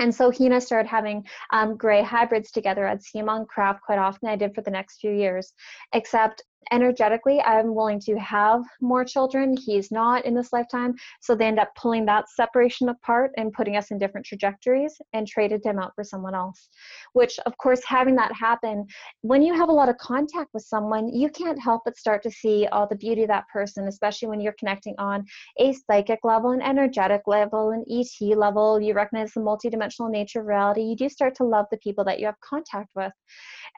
[0.00, 2.86] and so he and I started having um, gray hybrids together.
[2.86, 4.30] I'd see him on craft quite often.
[4.30, 5.52] I did for the next few years,
[5.92, 6.42] except
[6.72, 9.56] energetically i'm willing to have more children.
[9.56, 10.94] He's not in this lifetime.
[11.20, 15.26] So they end up pulling that separation apart and putting us in different trajectories and
[15.26, 16.68] traded him out for someone else
[17.12, 18.86] which of course having that happen
[19.22, 22.30] when you have a lot of contact with someone you can't help but start to
[22.30, 25.24] see all the beauty of that person especially when you're connecting on
[25.58, 28.80] a psychic level an energetic level an et level.
[28.80, 30.82] You recognize the multidimensional nature of reality.
[30.82, 33.12] You do start to love the people that you have contact with.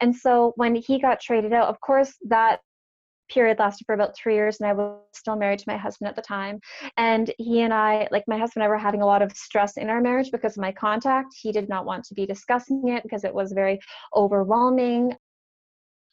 [0.01, 2.59] And so when he got traded out of course that
[3.29, 6.15] period lasted for about three years and I was still married to my husband at
[6.15, 6.59] the time.
[6.97, 9.77] And he and I, like my husband and I were having a lot of stress
[9.77, 11.35] in our marriage because of my contact.
[11.39, 13.79] He did not want to be discussing it because it was very
[14.15, 15.13] overwhelming.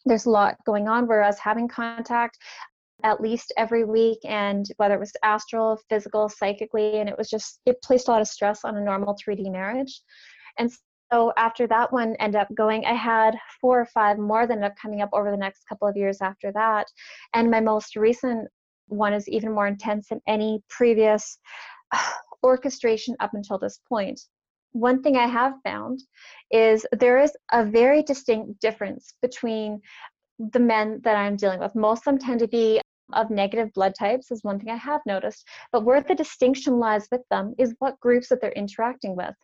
[0.06, 2.38] there's a lot going on whereas having contact
[3.02, 7.60] at least every week and whether it was astral physical psychically and it was just
[7.66, 10.00] it placed a lot of stress on a normal 3d marriage
[10.58, 10.70] and
[11.12, 14.70] so after that one ended up going i had four or five more that ended
[14.70, 16.86] up coming up over the next couple of years after that
[17.34, 18.48] and my most recent
[18.90, 21.38] one is even more intense than any previous
[22.42, 24.20] orchestration up until this point.
[24.72, 26.00] one thing I have found
[26.50, 29.80] is there is a very distinct difference between
[30.52, 31.74] the men that I'm dealing with.
[31.74, 32.80] Most of them tend to be
[33.12, 35.46] of negative blood types, is one thing I have noticed.
[35.72, 39.34] But where the distinction lies with them is what groups that they're interacting with.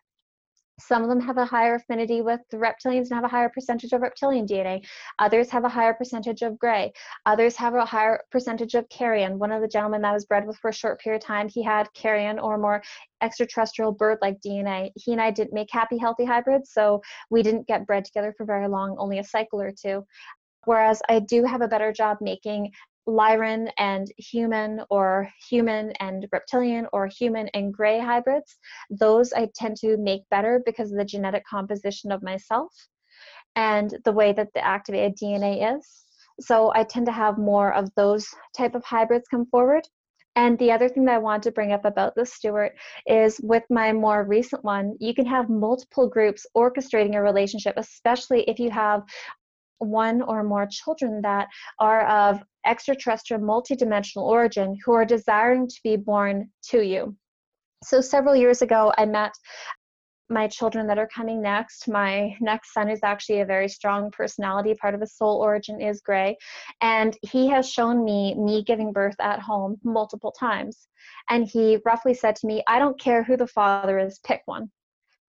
[0.79, 3.93] Some of them have a higher affinity with the reptilians and have a higher percentage
[3.93, 4.87] of reptilian DNA.
[5.19, 6.93] Others have a higher percentage of gray.
[7.25, 9.39] Others have a higher percentage of carrion.
[9.39, 11.49] One of the gentlemen that I was bred with for a short period of time,
[11.49, 12.83] he had carrion or more
[13.23, 14.91] extraterrestrial bird-like DNA.
[14.97, 18.45] He and I didn't make happy, healthy hybrids, so we didn't get bred together for
[18.45, 20.05] very long, only a cycle or two.
[20.67, 22.73] Whereas I do have a better job making
[23.07, 28.57] Lyran and human or human and reptilian or human and gray hybrids.
[28.91, 32.73] Those I tend to make better because of the genetic composition of myself
[33.55, 36.05] and the way that the activated DNA is.
[36.41, 39.87] So I tend to have more of those type of hybrids come forward.
[40.35, 42.75] And the other thing that I want to bring up about this, Stuart,
[43.07, 48.43] is with my more recent one, you can have multiple groups orchestrating a relationship, especially
[48.43, 49.03] if you have
[49.79, 55.97] one or more children that are of extraterrestrial multidimensional origin who are desiring to be
[55.97, 57.17] born to you.
[57.85, 59.33] So several years ago, I met
[60.29, 61.89] my children that are coming next.
[61.89, 64.75] My next son is actually a very strong personality.
[64.75, 66.37] Part of his soul origin is gray.
[66.81, 70.89] And he has shown me me giving birth at home multiple times.
[71.31, 74.71] And he roughly said to me, I don't care who the father is, pick one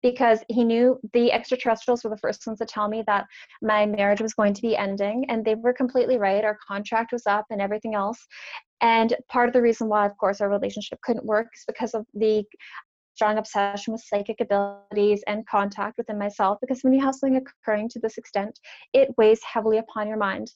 [0.06, 3.26] because he knew the extraterrestrials were the first ones to tell me that
[3.64, 7.26] my marriage was going to be ending and they were completely right our contract was
[7.26, 8.28] up and everything else
[8.82, 12.06] and part of the reason why of course our relationship couldn't work is because of
[12.14, 12.44] the
[13.16, 17.90] strong obsession with psychic abilities and contact within myself because when you have something occurring
[17.90, 18.60] to this extent
[18.94, 20.52] it weighs heavily upon your mind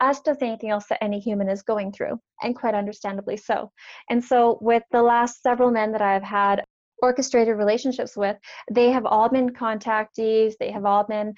[0.00, 3.72] as does anything else that any human is going through, and quite understandably so.
[4.10, 6.62] And so, with the last several men that I've had
[7.02, 8.36] orchestrated relationships with,
[8.70, 11.34] they have all been contactees, they have all been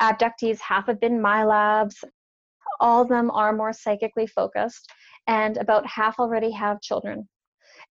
[0.00, 2.02] abductees, half have been MILABs.
[2.80, 4.90] All of them are more psychically focused,
[5.26, 7.28] and about half already have children.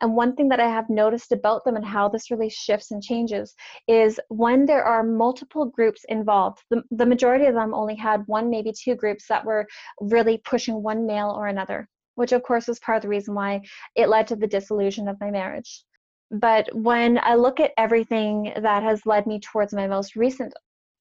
[0.00, 3.02] And one thing that I have noticed about them and how this really shifts and
[3.02, 3.54] changes
[3.86, 8.50] is when there are multiple groups involved, the, the majority of them only had one,
[8.50, 9.66] maybe two groups that were
[10.00, 13.60] really pushing one male or another, which of course was part of the reason why
[13.94, 15.84] it led to the dissolution of my marriage.
[16.32, 20.54] But when I look at everything that has led me towards my most recent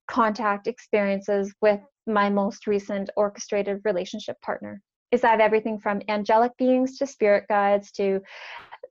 [0.07, 6.97] contact experiences with my most recent orchestrated relationship partner, is that everything from angelic beings
[6.97, 8.21] to spirit guides to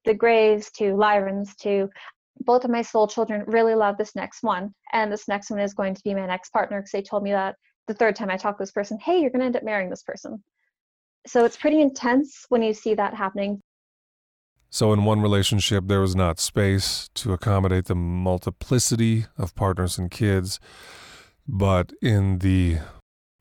[0.07, 1.91] the grays to Lyrans to
[2.45, 4.75] both of my soul children really love this next one.
[4.93, 7.33] And this next one is going to be my next partner because they told me
[7.33, 9.63] that the third time I talked to this person, hey, you're going to end up
[9.63, 10.43] marrying this person.
[11.27, 13.61] So it's pretty intense when you see that happening.
[14.73, 20.09] So, in one relationship, there was not space to accommodate the multiplicity of partners and
[20.09, 20.61] kids.
[21.49, 22.79] But in the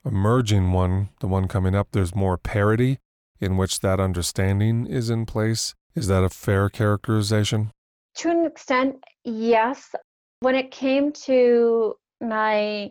[0.03, 2.97] emerging one, the one coming up, there's more parity
[3.39, 5.75] in which that understanding is in place.
[5.93, 7.71] Is that a fair characterization?
[8.15, 9.93] To an extent, yes.
[10.39, 12.89] When it came to my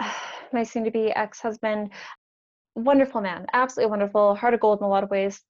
[0.52, 1.92] my soon to be ex husband,
[2.74, 5.40] wonderful man, absolutely wonderful, heart of gold in a lot of ways,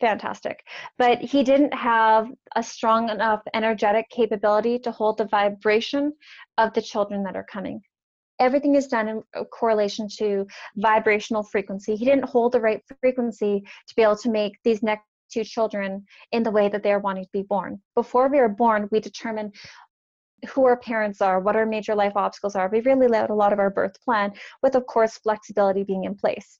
[0.00, 0.64] fantastic.
[0.98, 6.12] But he didn't have a strong enough energetic capability to hold the vibration
[6.58, 7.80] of the children that are coming.
[8.38, 11.94] Everything is done in correlation to vibrational frequency.
[11.94, 16.04] He didn't hold the right frequency to be able to make these next two children
[16.32, 17.80] in the way that they're wanting to be born.
[17.94, 19.52] Before we are born, we determine
[20.48, 22.68] who our parents are, what our major life obstacles are.
[22.68, 26.04] We really lay out a lot of our birth plan, with, of course, flexibility being
[26.04, 26.58] in place.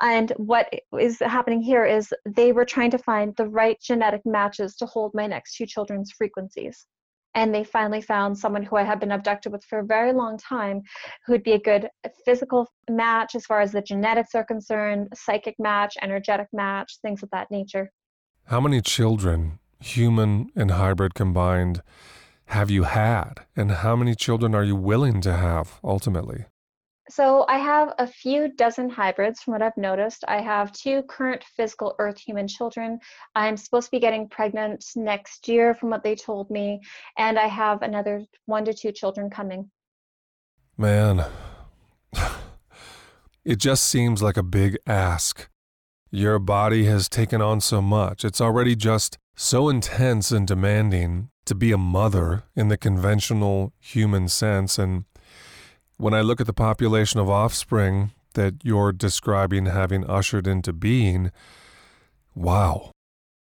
[0.00, 4.74] And what is happening here is they were trying to find the right genetic matches
[4.76, 6.86] to hold my next two children's frequencies.
[7.34, 10.36] And they finally found someone who I had been abducted with for a very long
[10.36, 10.82] time
[11.24, 11.88] who would be a good
[12.24, 17.30] physical match as far as the genetics are concerned, psychic match, energetic match, things of
[17.30, 17.92] that nature.
[18.46, 21.82] How many children, human and hybrid combined,
[22.46, 23.42] have you had?
[23.54, 26.46] And how many children are you willing to have ultimately?
[27.10, 30.24] So I have a few dozen hybrids from what I've noticed.
[30.28, 33.00] I have two current physical Earth human children.
[33.34, 36.80] I'm supposed to be getting pregnant next year from what they told me,
[37.18, 39.70] and I have another one to two children coming.
[40.76, 41.24] Man,
[43.44, 45.48] it just seems like a big ask.
[46.12, 48.24] Your body has taken on so much.
[48.24, 54.28] It's already just so intense and demanding to be a mother in the conventional human
[54.28, 54.78] sense.
[54.78, 55.06] And
[56.00, 61.30] when I look at the population of offspring that you're describing having ushered into being,
[62.34, 62.90] wow.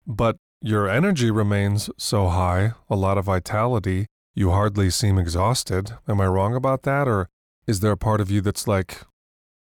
[0.05, 4.07] But your energy remains so high, a lot of vitality.
[4.35, 5.93] You hardly seem exhausted.
[6.07, 7.07] Am I wrong about that?
[7.07, 7.29] Or
[7.65, 9.01] is there a part of you that's like,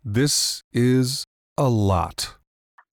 [0.03, 1.23] this is
[1.57, 2.35] a lot?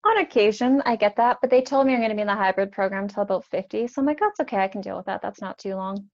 [0.05, 2.35] On occasion, I get that, but they told me I'm going to be in the
[2.35, 3.87] hybrid program till about 50.
[3.87, 4.59] So I'm like, that's okay.
[4.59, 5.23] I can deal with that.
[5.23, 6.09] That's not too long.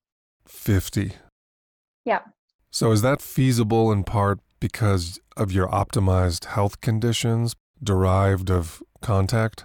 [0.46, 1.12] 50.
[2.04, 2.20] Yeah.
[2.70, 9.64] So is that feasible in part because of your optimized health conditions derived of contact?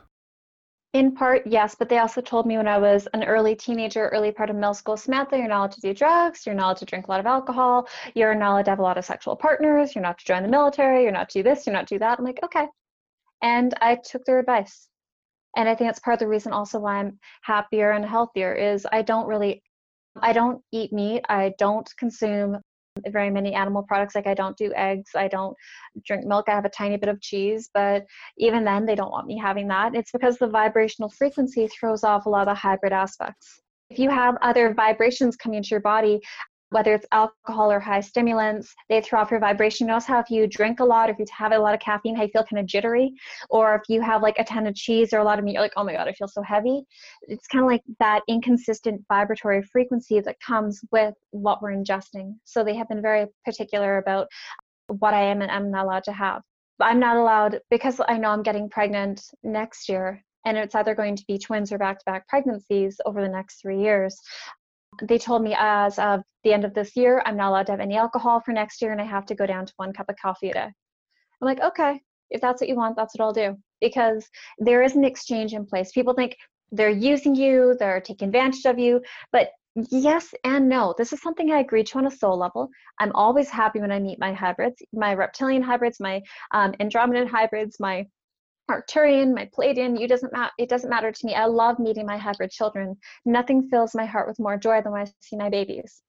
[0.94, 4.32] In part, yes, but they also told me when I was an early teenager, early
[4.32, 6.86] part of middle school, Samantha, you're not allowed to do drugs, you're not allowed to
[6.86, 9.96] drink a lot of alcohol, you're not allowed to have a lot of sexual partners,
[9.96, 12.00] you're not to join the military, you're not to do this, you're not to do
[12.00, 12.20] that.
[12.20, 12.68] I'm like, okay.
[13.42, 14.88] And I took their advice.
[15.58, 18.88] And I think that's part of the reason also why I'm happier and healthier is
[18.92, 19.64] I don't really
[20.22, 21.26] I don't eat meat.
[21.28, 22.60] I don't consume
[23.08, 24.16] very many animal products.
[24.16, 25.56] Like I don't do eggs, I don't
[26.06, 26.46] drink milk.
[26.48, 28.06] I have a tiny bit of cheese, but
[28.38, 29.96] even then, they don't want me having that.
[29.96, 33.62] It's because the vibrational frequency throws off a lot of hybrid aspects.
[33.90, 36.20] If you have other vibrations coming into your body,
[36.74, 39.88] whether it's alcohol or high stimulants, they throw off your vibration.
[39.88, 42.24] Notice how if you drink a lot, if you have a lot of caffeine, how
[42.24, 43.14] you feel kind of jittery,
[43.50, 45.62] or if you have like a ton of cheese or a lot of meat, you're
[45.62, 46.82] like, oh my god, I feel so heavy.
[47.28, 52.34] It's kind of like that inconsistent vibratory frequency that comes with what we're ingesting.
[52.44, 54.28] So they have been very particular about
[54.88, 56.42] what I am and am not allowed to have.
[56.80, 61.16] I'm not allowed because I know I'm getting pregnant next year and it's either going
[61.16, 64.20] to be twins or back to back pregnancies over the next three years
[65.02, 67.80] they told me as of the end of this year, I'm not allowed to have
[67.80, 70.16] any alcohol for next year and I have to go down to one cup of
[70.22, 70.60] coffee a day.
[70.66, 73.58] I'm like, okay, if that's what you want, that's what I'll do.
[73.82, 74.28] Because
[74.58, 75.92] there is an exchange in place.
[75.92, 76.36] People think
[76.72, 80.94] they're using you, they're taking advantage of you, but yes and no.
[80.98, 82.70] This is something I agree to on a soul level.
[83.00, 86.22] I'm always happy when I meet my hybrids, my reptilian hybrids, my
[86.52, 88.06] um, Andromedan hybrids, my
[88.72, 90.52] Arcturian, my Pleiadian, you doesn't matter.
[90.58, 91.36] It doesn't matter to me.
[91.36, 92.96] I love meeting my hybrid children.
[93.26, 96.02] Nothing fills my heart with more joy than when I see my babies.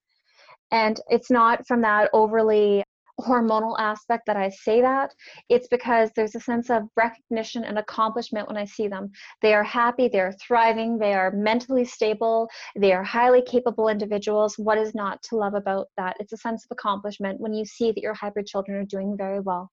[0.70, 2.84] And it's not from that overly
[3.20, 5.12] hormonal aspect that I say that.
[5.48, 9.10] It's because there's a sense of recognition and accomplishment when I see them.
[9.42, 14.58] They are happy, they are thriving, they are mentally stable, they are highly capable individuals.
[14.58, 16.16] What is not to love about that?
[16.18, 19.40] It's a sense of accomplishment when you see that your hybrid children are doing very
[19.40, 19.70] well.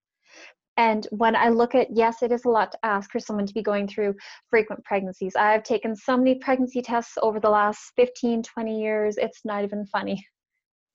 [0.76, 3.54] And when I look at, yes, it is a lot to ask for someone to
[3.54, 4.14] be going through
[4.48, 5.36] frequent pregnancies.
[5.36, 9.86] I've taken so many pregnancy tests over the last 15, 20 years, it's not even
[9.86, 10.26] funny.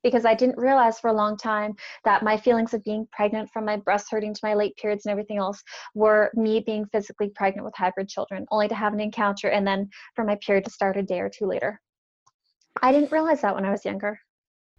[0.03, 1.73] Because I didn't realize for a long time
[2.05, 5.11] that my feelings of being pregnant from my breast hurting to my late periods and
[5.11, 5.61] everything else
[5.95, 9.89] were me being physically pregnant with hybrid children, only to have an encounter and then
[10.15, 11.79] for my period to start a day or two later.
[12.81, 14.19] I didn't realize that when I was younger.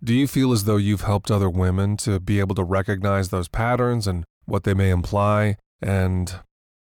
[0.03, 3.49] Do you feel as though you've helped other women to be able to recognize those
[3.49, 6.35] patterns and what they may imply, and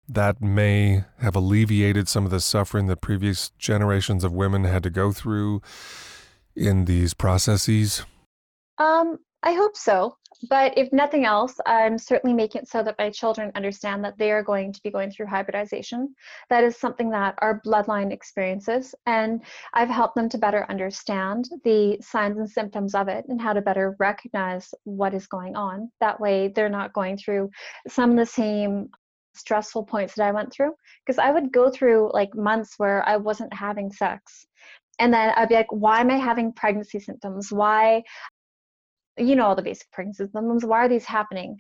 [0.08, 4.90] that may have alleviated some of the suffering that previous generations of women had to
[4.90, 5.62] go through
[6.56, 8.06] in these processes?
[8.78, 10.18] Um, I hope so.
[10.50, 14.32] But if nothing else, I'm certainly making it so that my children understand that they
[14.32, 16.14] are going to be going through hybridization.
[16.50, 18.94] That is something that our bloodline experiences.
[19.06, 23.54] And I've helped them to better understand the signs and symptoms of it and how
[23.54, 25.92] to better recognize what is going on.
[26.00, 27.50] That way, they're not going through
[27.88, 28.90] some of the same
[29.36, 30.74] stressful points that I went through.
[31.06, 34.48] Because I would go through like months where I wasn't having sex.
[35.00, 37.52] And then I'd be like, why am I having pregnancy symptoms?
[37.52, 38.04] Why
[39.18, 41.60] you know all the basic pregnancy symptoms why are these happening?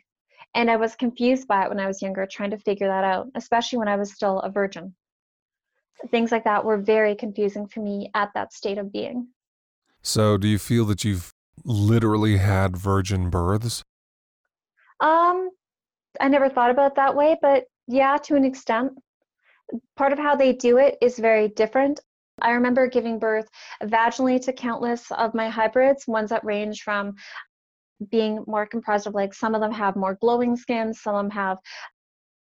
[0.55, 3.27] And i was confused by it when i was younger trying to figure that out
[3.35, 4.95] especially when i was still a virgin.
[6.11, 9.27] Things like that were very confusing for me at that state of being.
[10.03, 11.33] So do you feel that you've
[11.65, 13.83] literally had virgin births?
[14.99, 15.49] Um
[16.19, 18.93] i never thought about it that way but yeah to an extent.
[19.97, 21.99] Part of how they do it is very different.
[22.41, 23.47] I remember giving birth
[23.83, 27.15] vaginally to countless of my hybrids, ones that range from
[28.11, 31.31] being more comprised of like some of them have more glowing skin, some of them
[31.31, 31.57] have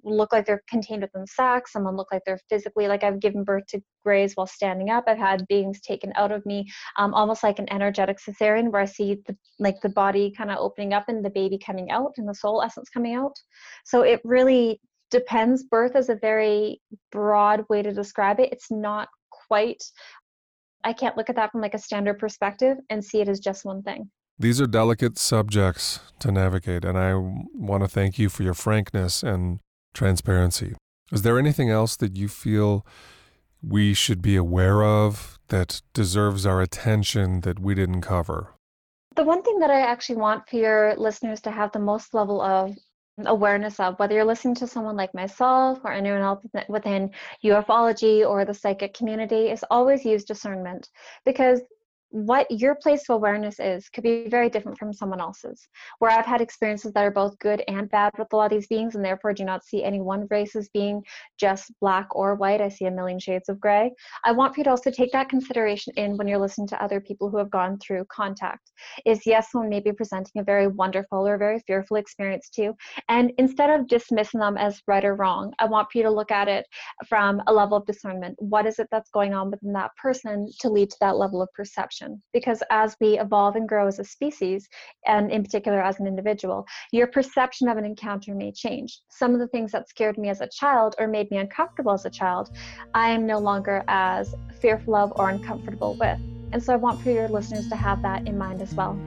[0.04, 3.20] look like they're contained within sacks Some of them look like they're physically like I've
[3.20, 5.04] given birth to grays while standing up.
[5.06, 8.86] I've had beings taken out of me, um, almost like an energetic cesarean, where I
[8.86, 12.28] see the like the body kind of opening up and the baby coming out and
[12.28, 13.36] the soul essence coming out.
[13.84, 14.80] So it really
[15.10, 15.64] depends.
[15.64, 16.80] Birth is a very
[17.10, 18.52] broad way to describe it.
[18.52, 19.82] It's not quite.
[20.84, 23.64] I can't look at that from like a standard perspective and see it as just
[23.64, 24.10] one thing.
[24.40, 29.24] These are delicate subjects to navigate, and I want to thank you for your frankness
[29.24, 29.58] and
[29.94, 30.76] transparency.
[31.10, 32.86] Is there anything else that you feel
[33.60, 38.54] we should be aware of that deserves our attention that we didn't cover?
[39.16, 42.40] The one thing that I actually want for your listeners to have the most level
[42.40, 42.76] of
[43.26, 47.10] awareness of, whether you're listening to someone like myself or anyone else within
[47.42, 50.88] ufology or the psychic community, is always use discernment
[51.24, 51.60] because
[52.10, 55.68] what your place of awareness is could be very different from someone else's.
[55.98, 58.66] Where I've had experiences that are both good and bad with a lot of these
[58.66, 61.02] beings, and therefore do not see any one race as being
[61.38, 62.60] just black or white.
[62.60, 63.92] I see a million shades of gray.
[64.24, 67.00] I want for you to also take that consideration in when you're listening to other
[67.00, 68.72] people who have gone through contact.
[69.04, 72.76] Is yes, someone may be presenting a very wonderful or very fearful experience to you,
[73.08, 76.30] and instead of dismissing them as right or wrong, I want for you to look
[76.30, 76.64] at it
[77.06, 78.36] from a level of discernment.
[78.38, 81.48] What is it that's going on within that person to lead to that level of
[81.54, 81.97] perception?
[82.32, 84.68] Because as we evolve and grow as a species
[85.06, 89.00] and in particular as an individual your perception of an encounter may change.
[89.08, 92.04] Some of the things that scared me as a child or made me uncomfortable as
[92.04, 92.50] a child
[92.94, 96.18] i am no longer as fearful of or uncomfortable with.
[96.52, 98.98] And so i want for your listeners to have that in mind as well.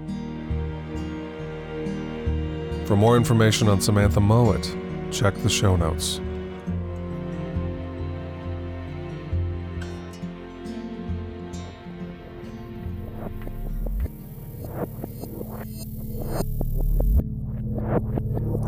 [2.86, 4.76] For more information on samantha mowat
[5.12, 6.22] check the show notes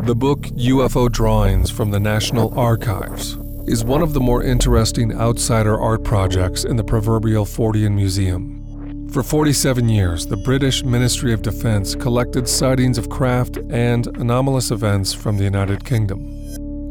[0.04, 3.38] The book UFO Drawings from the National Archives
[3.68, 9.08] is one of the more interesting outsider art projects in the proverbial Fortean Museum.
[9.14, 15.14] For 47 years, the British Ministry of Defense collected sightings of craft and anomalous events
[15.14, 16.20] from the United Kingdom.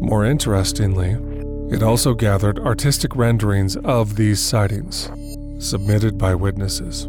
[0.01, 1.19] More interestingly,
[1.71, 5.11] it also gathered artistic renderings of these sightings,
[5.59, 7.07] submitted by witnesses.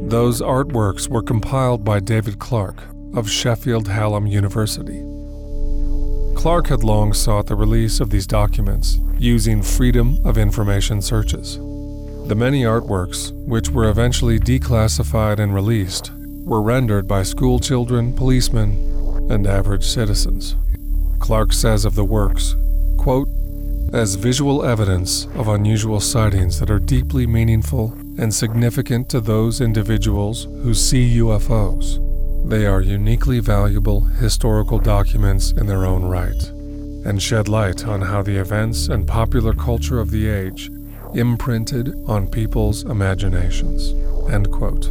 [0.00, 5.09] Those artworks were compiled by David Clarke of Sheffield Hallam University.
[6.40, 11.56] Clarke had long sought the release of these documents using Freedom of Information searches.
[12.28, 16.10] The many artworks, which were eventually declassified and released,
[16.46, 18.70] were rendered by schoolchildren, policemen,
[19.30, 20.56] and average citizens.
[21.18, 22.56] Clarke says of the works,
[22.96, 23.28] quote,
[23.92, 30.44] as visual evidence of unusual sightings that are deeply meaningful and significant to those individuals
[30.44, 32.09] who see UFOs.
[32.50, 36.48] They are uniquely valuable historical documents in their own right,
[37.06, 40.68] and shed light on how the events and popular culture of the age
[41.14, 43.92] imprinted on people's imaginations.
[44.28, 44.86] End quote.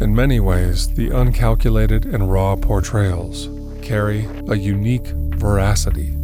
[0.00, 3.48] In many ways, the uncalculated and raw portrayals
[3.80, 5.06] carry a unique
[5.36, 6.16] veracity.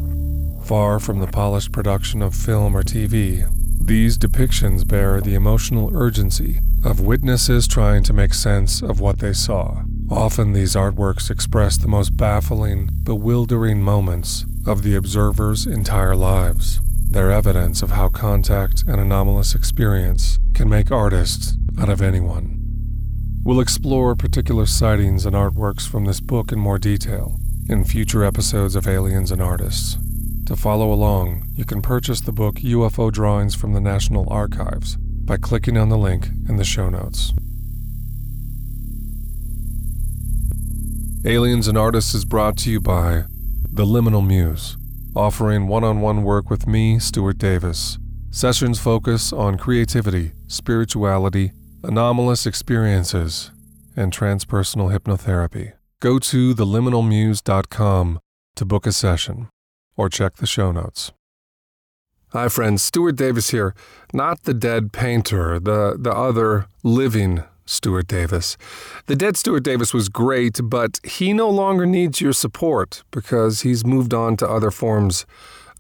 [0.65, 3.49] Far from the polished production of film or TV,
[3.81, 9.33] these depictions bear the emotional urgency of witnesses trying to make sense of what they
[9.33, 9.85] saw.
[10.11, 16.81] Often these artworks express the most baffling, bewildering moments of the observer's entire lives.
[17.09, 22.57] They're evidence of how contact and anomalous experience can make artists out of anyone.
[23.45, 27.39] We'll explore particular sightings and artworks from this book in more detail
[27.69, 29.97] in future episodes of Aliens and Artists.
[30.47, 35.37] To follow along, you can purchase the book UFO Drawings from the National Archives by
[35.37, 37.33] clicking on the link in the show notes.
[41.27, 43.25] Aliens and Artists is brought to you by
[43.71, 44.79] The Liminal Muse,
[45.15, 47.99] offering one on one work with me, Stuart Davis.
[48.31, 51.53] Sessions focus on creativity, spirituality,
[51.85, 53.51] anomalous experiences,
[53.95, 55.75] and transpersonal hypnotherapy.
[56.01, 58.21] Go to theliminalmuse.com
[58.57, 59.51] to book a session
[59.99, 61.13] or check the show notes.
[62.29, 62.81] Hi, friends.
[62.81, 63.75] Stuart Davis here.
[64.15, 68.57] Not the dead painter, the, the other living Stuart Davis.
[69.07, 73.87] The dead Stuart Davis was great, but he no longer needs your support because he's
[73.87, 75.25] moved on to other forms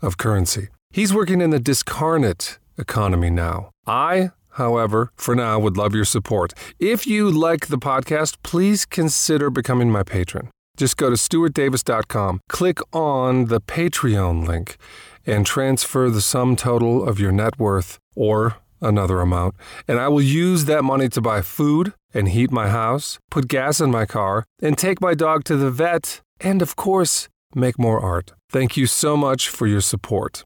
[0.01, 0.69] of currency.
[0.91, 3.71] He's working in the discarnate economy now.
[3.87, 6.55] I, however, for now would love your support.
[6.79, 10.51] If you like the podcast, please consider becoming my patron.
[10.77, 14.79] Just go to stuartdavis.com, click on the Patreon link,
[15.27, 19.55] and transfer the sum total of your net worth or another amount,
[19.87, 23.81] and I will use that money to buy food and heat my house, put gas
[23.81, 28.01] in my car, and take my dog to the vet, and of course, make more
[28.01, 28.33] art.
[28.49, 30.45] Thank you so much for your support.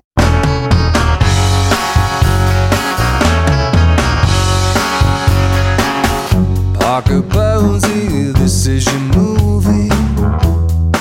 [6.79, 9.89] Parker Posey, this is your movie.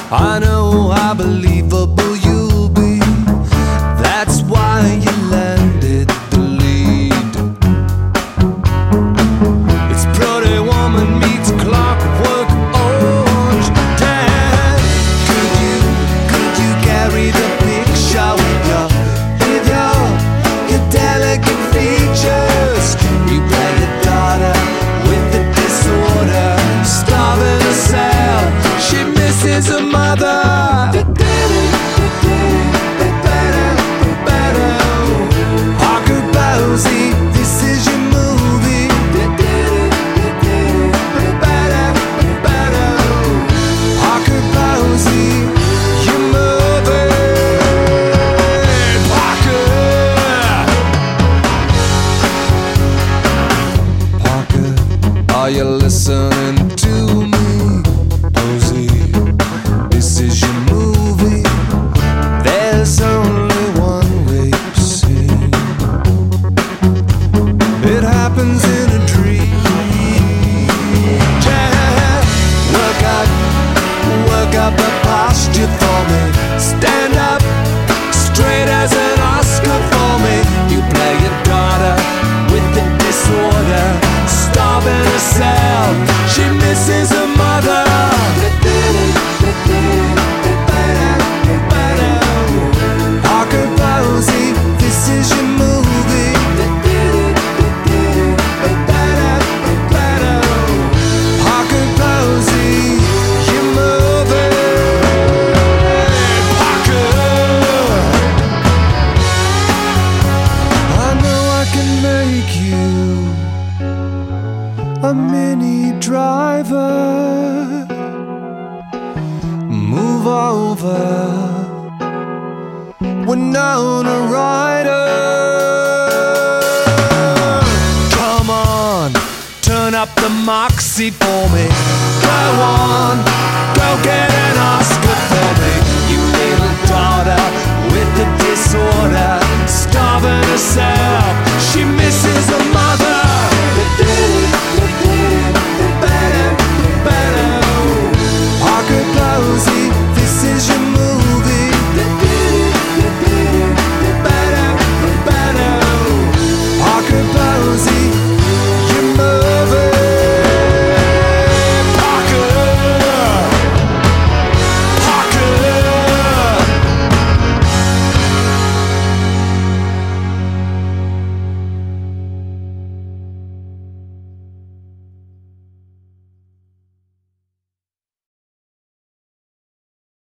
[0.10, 2.16] I know how believable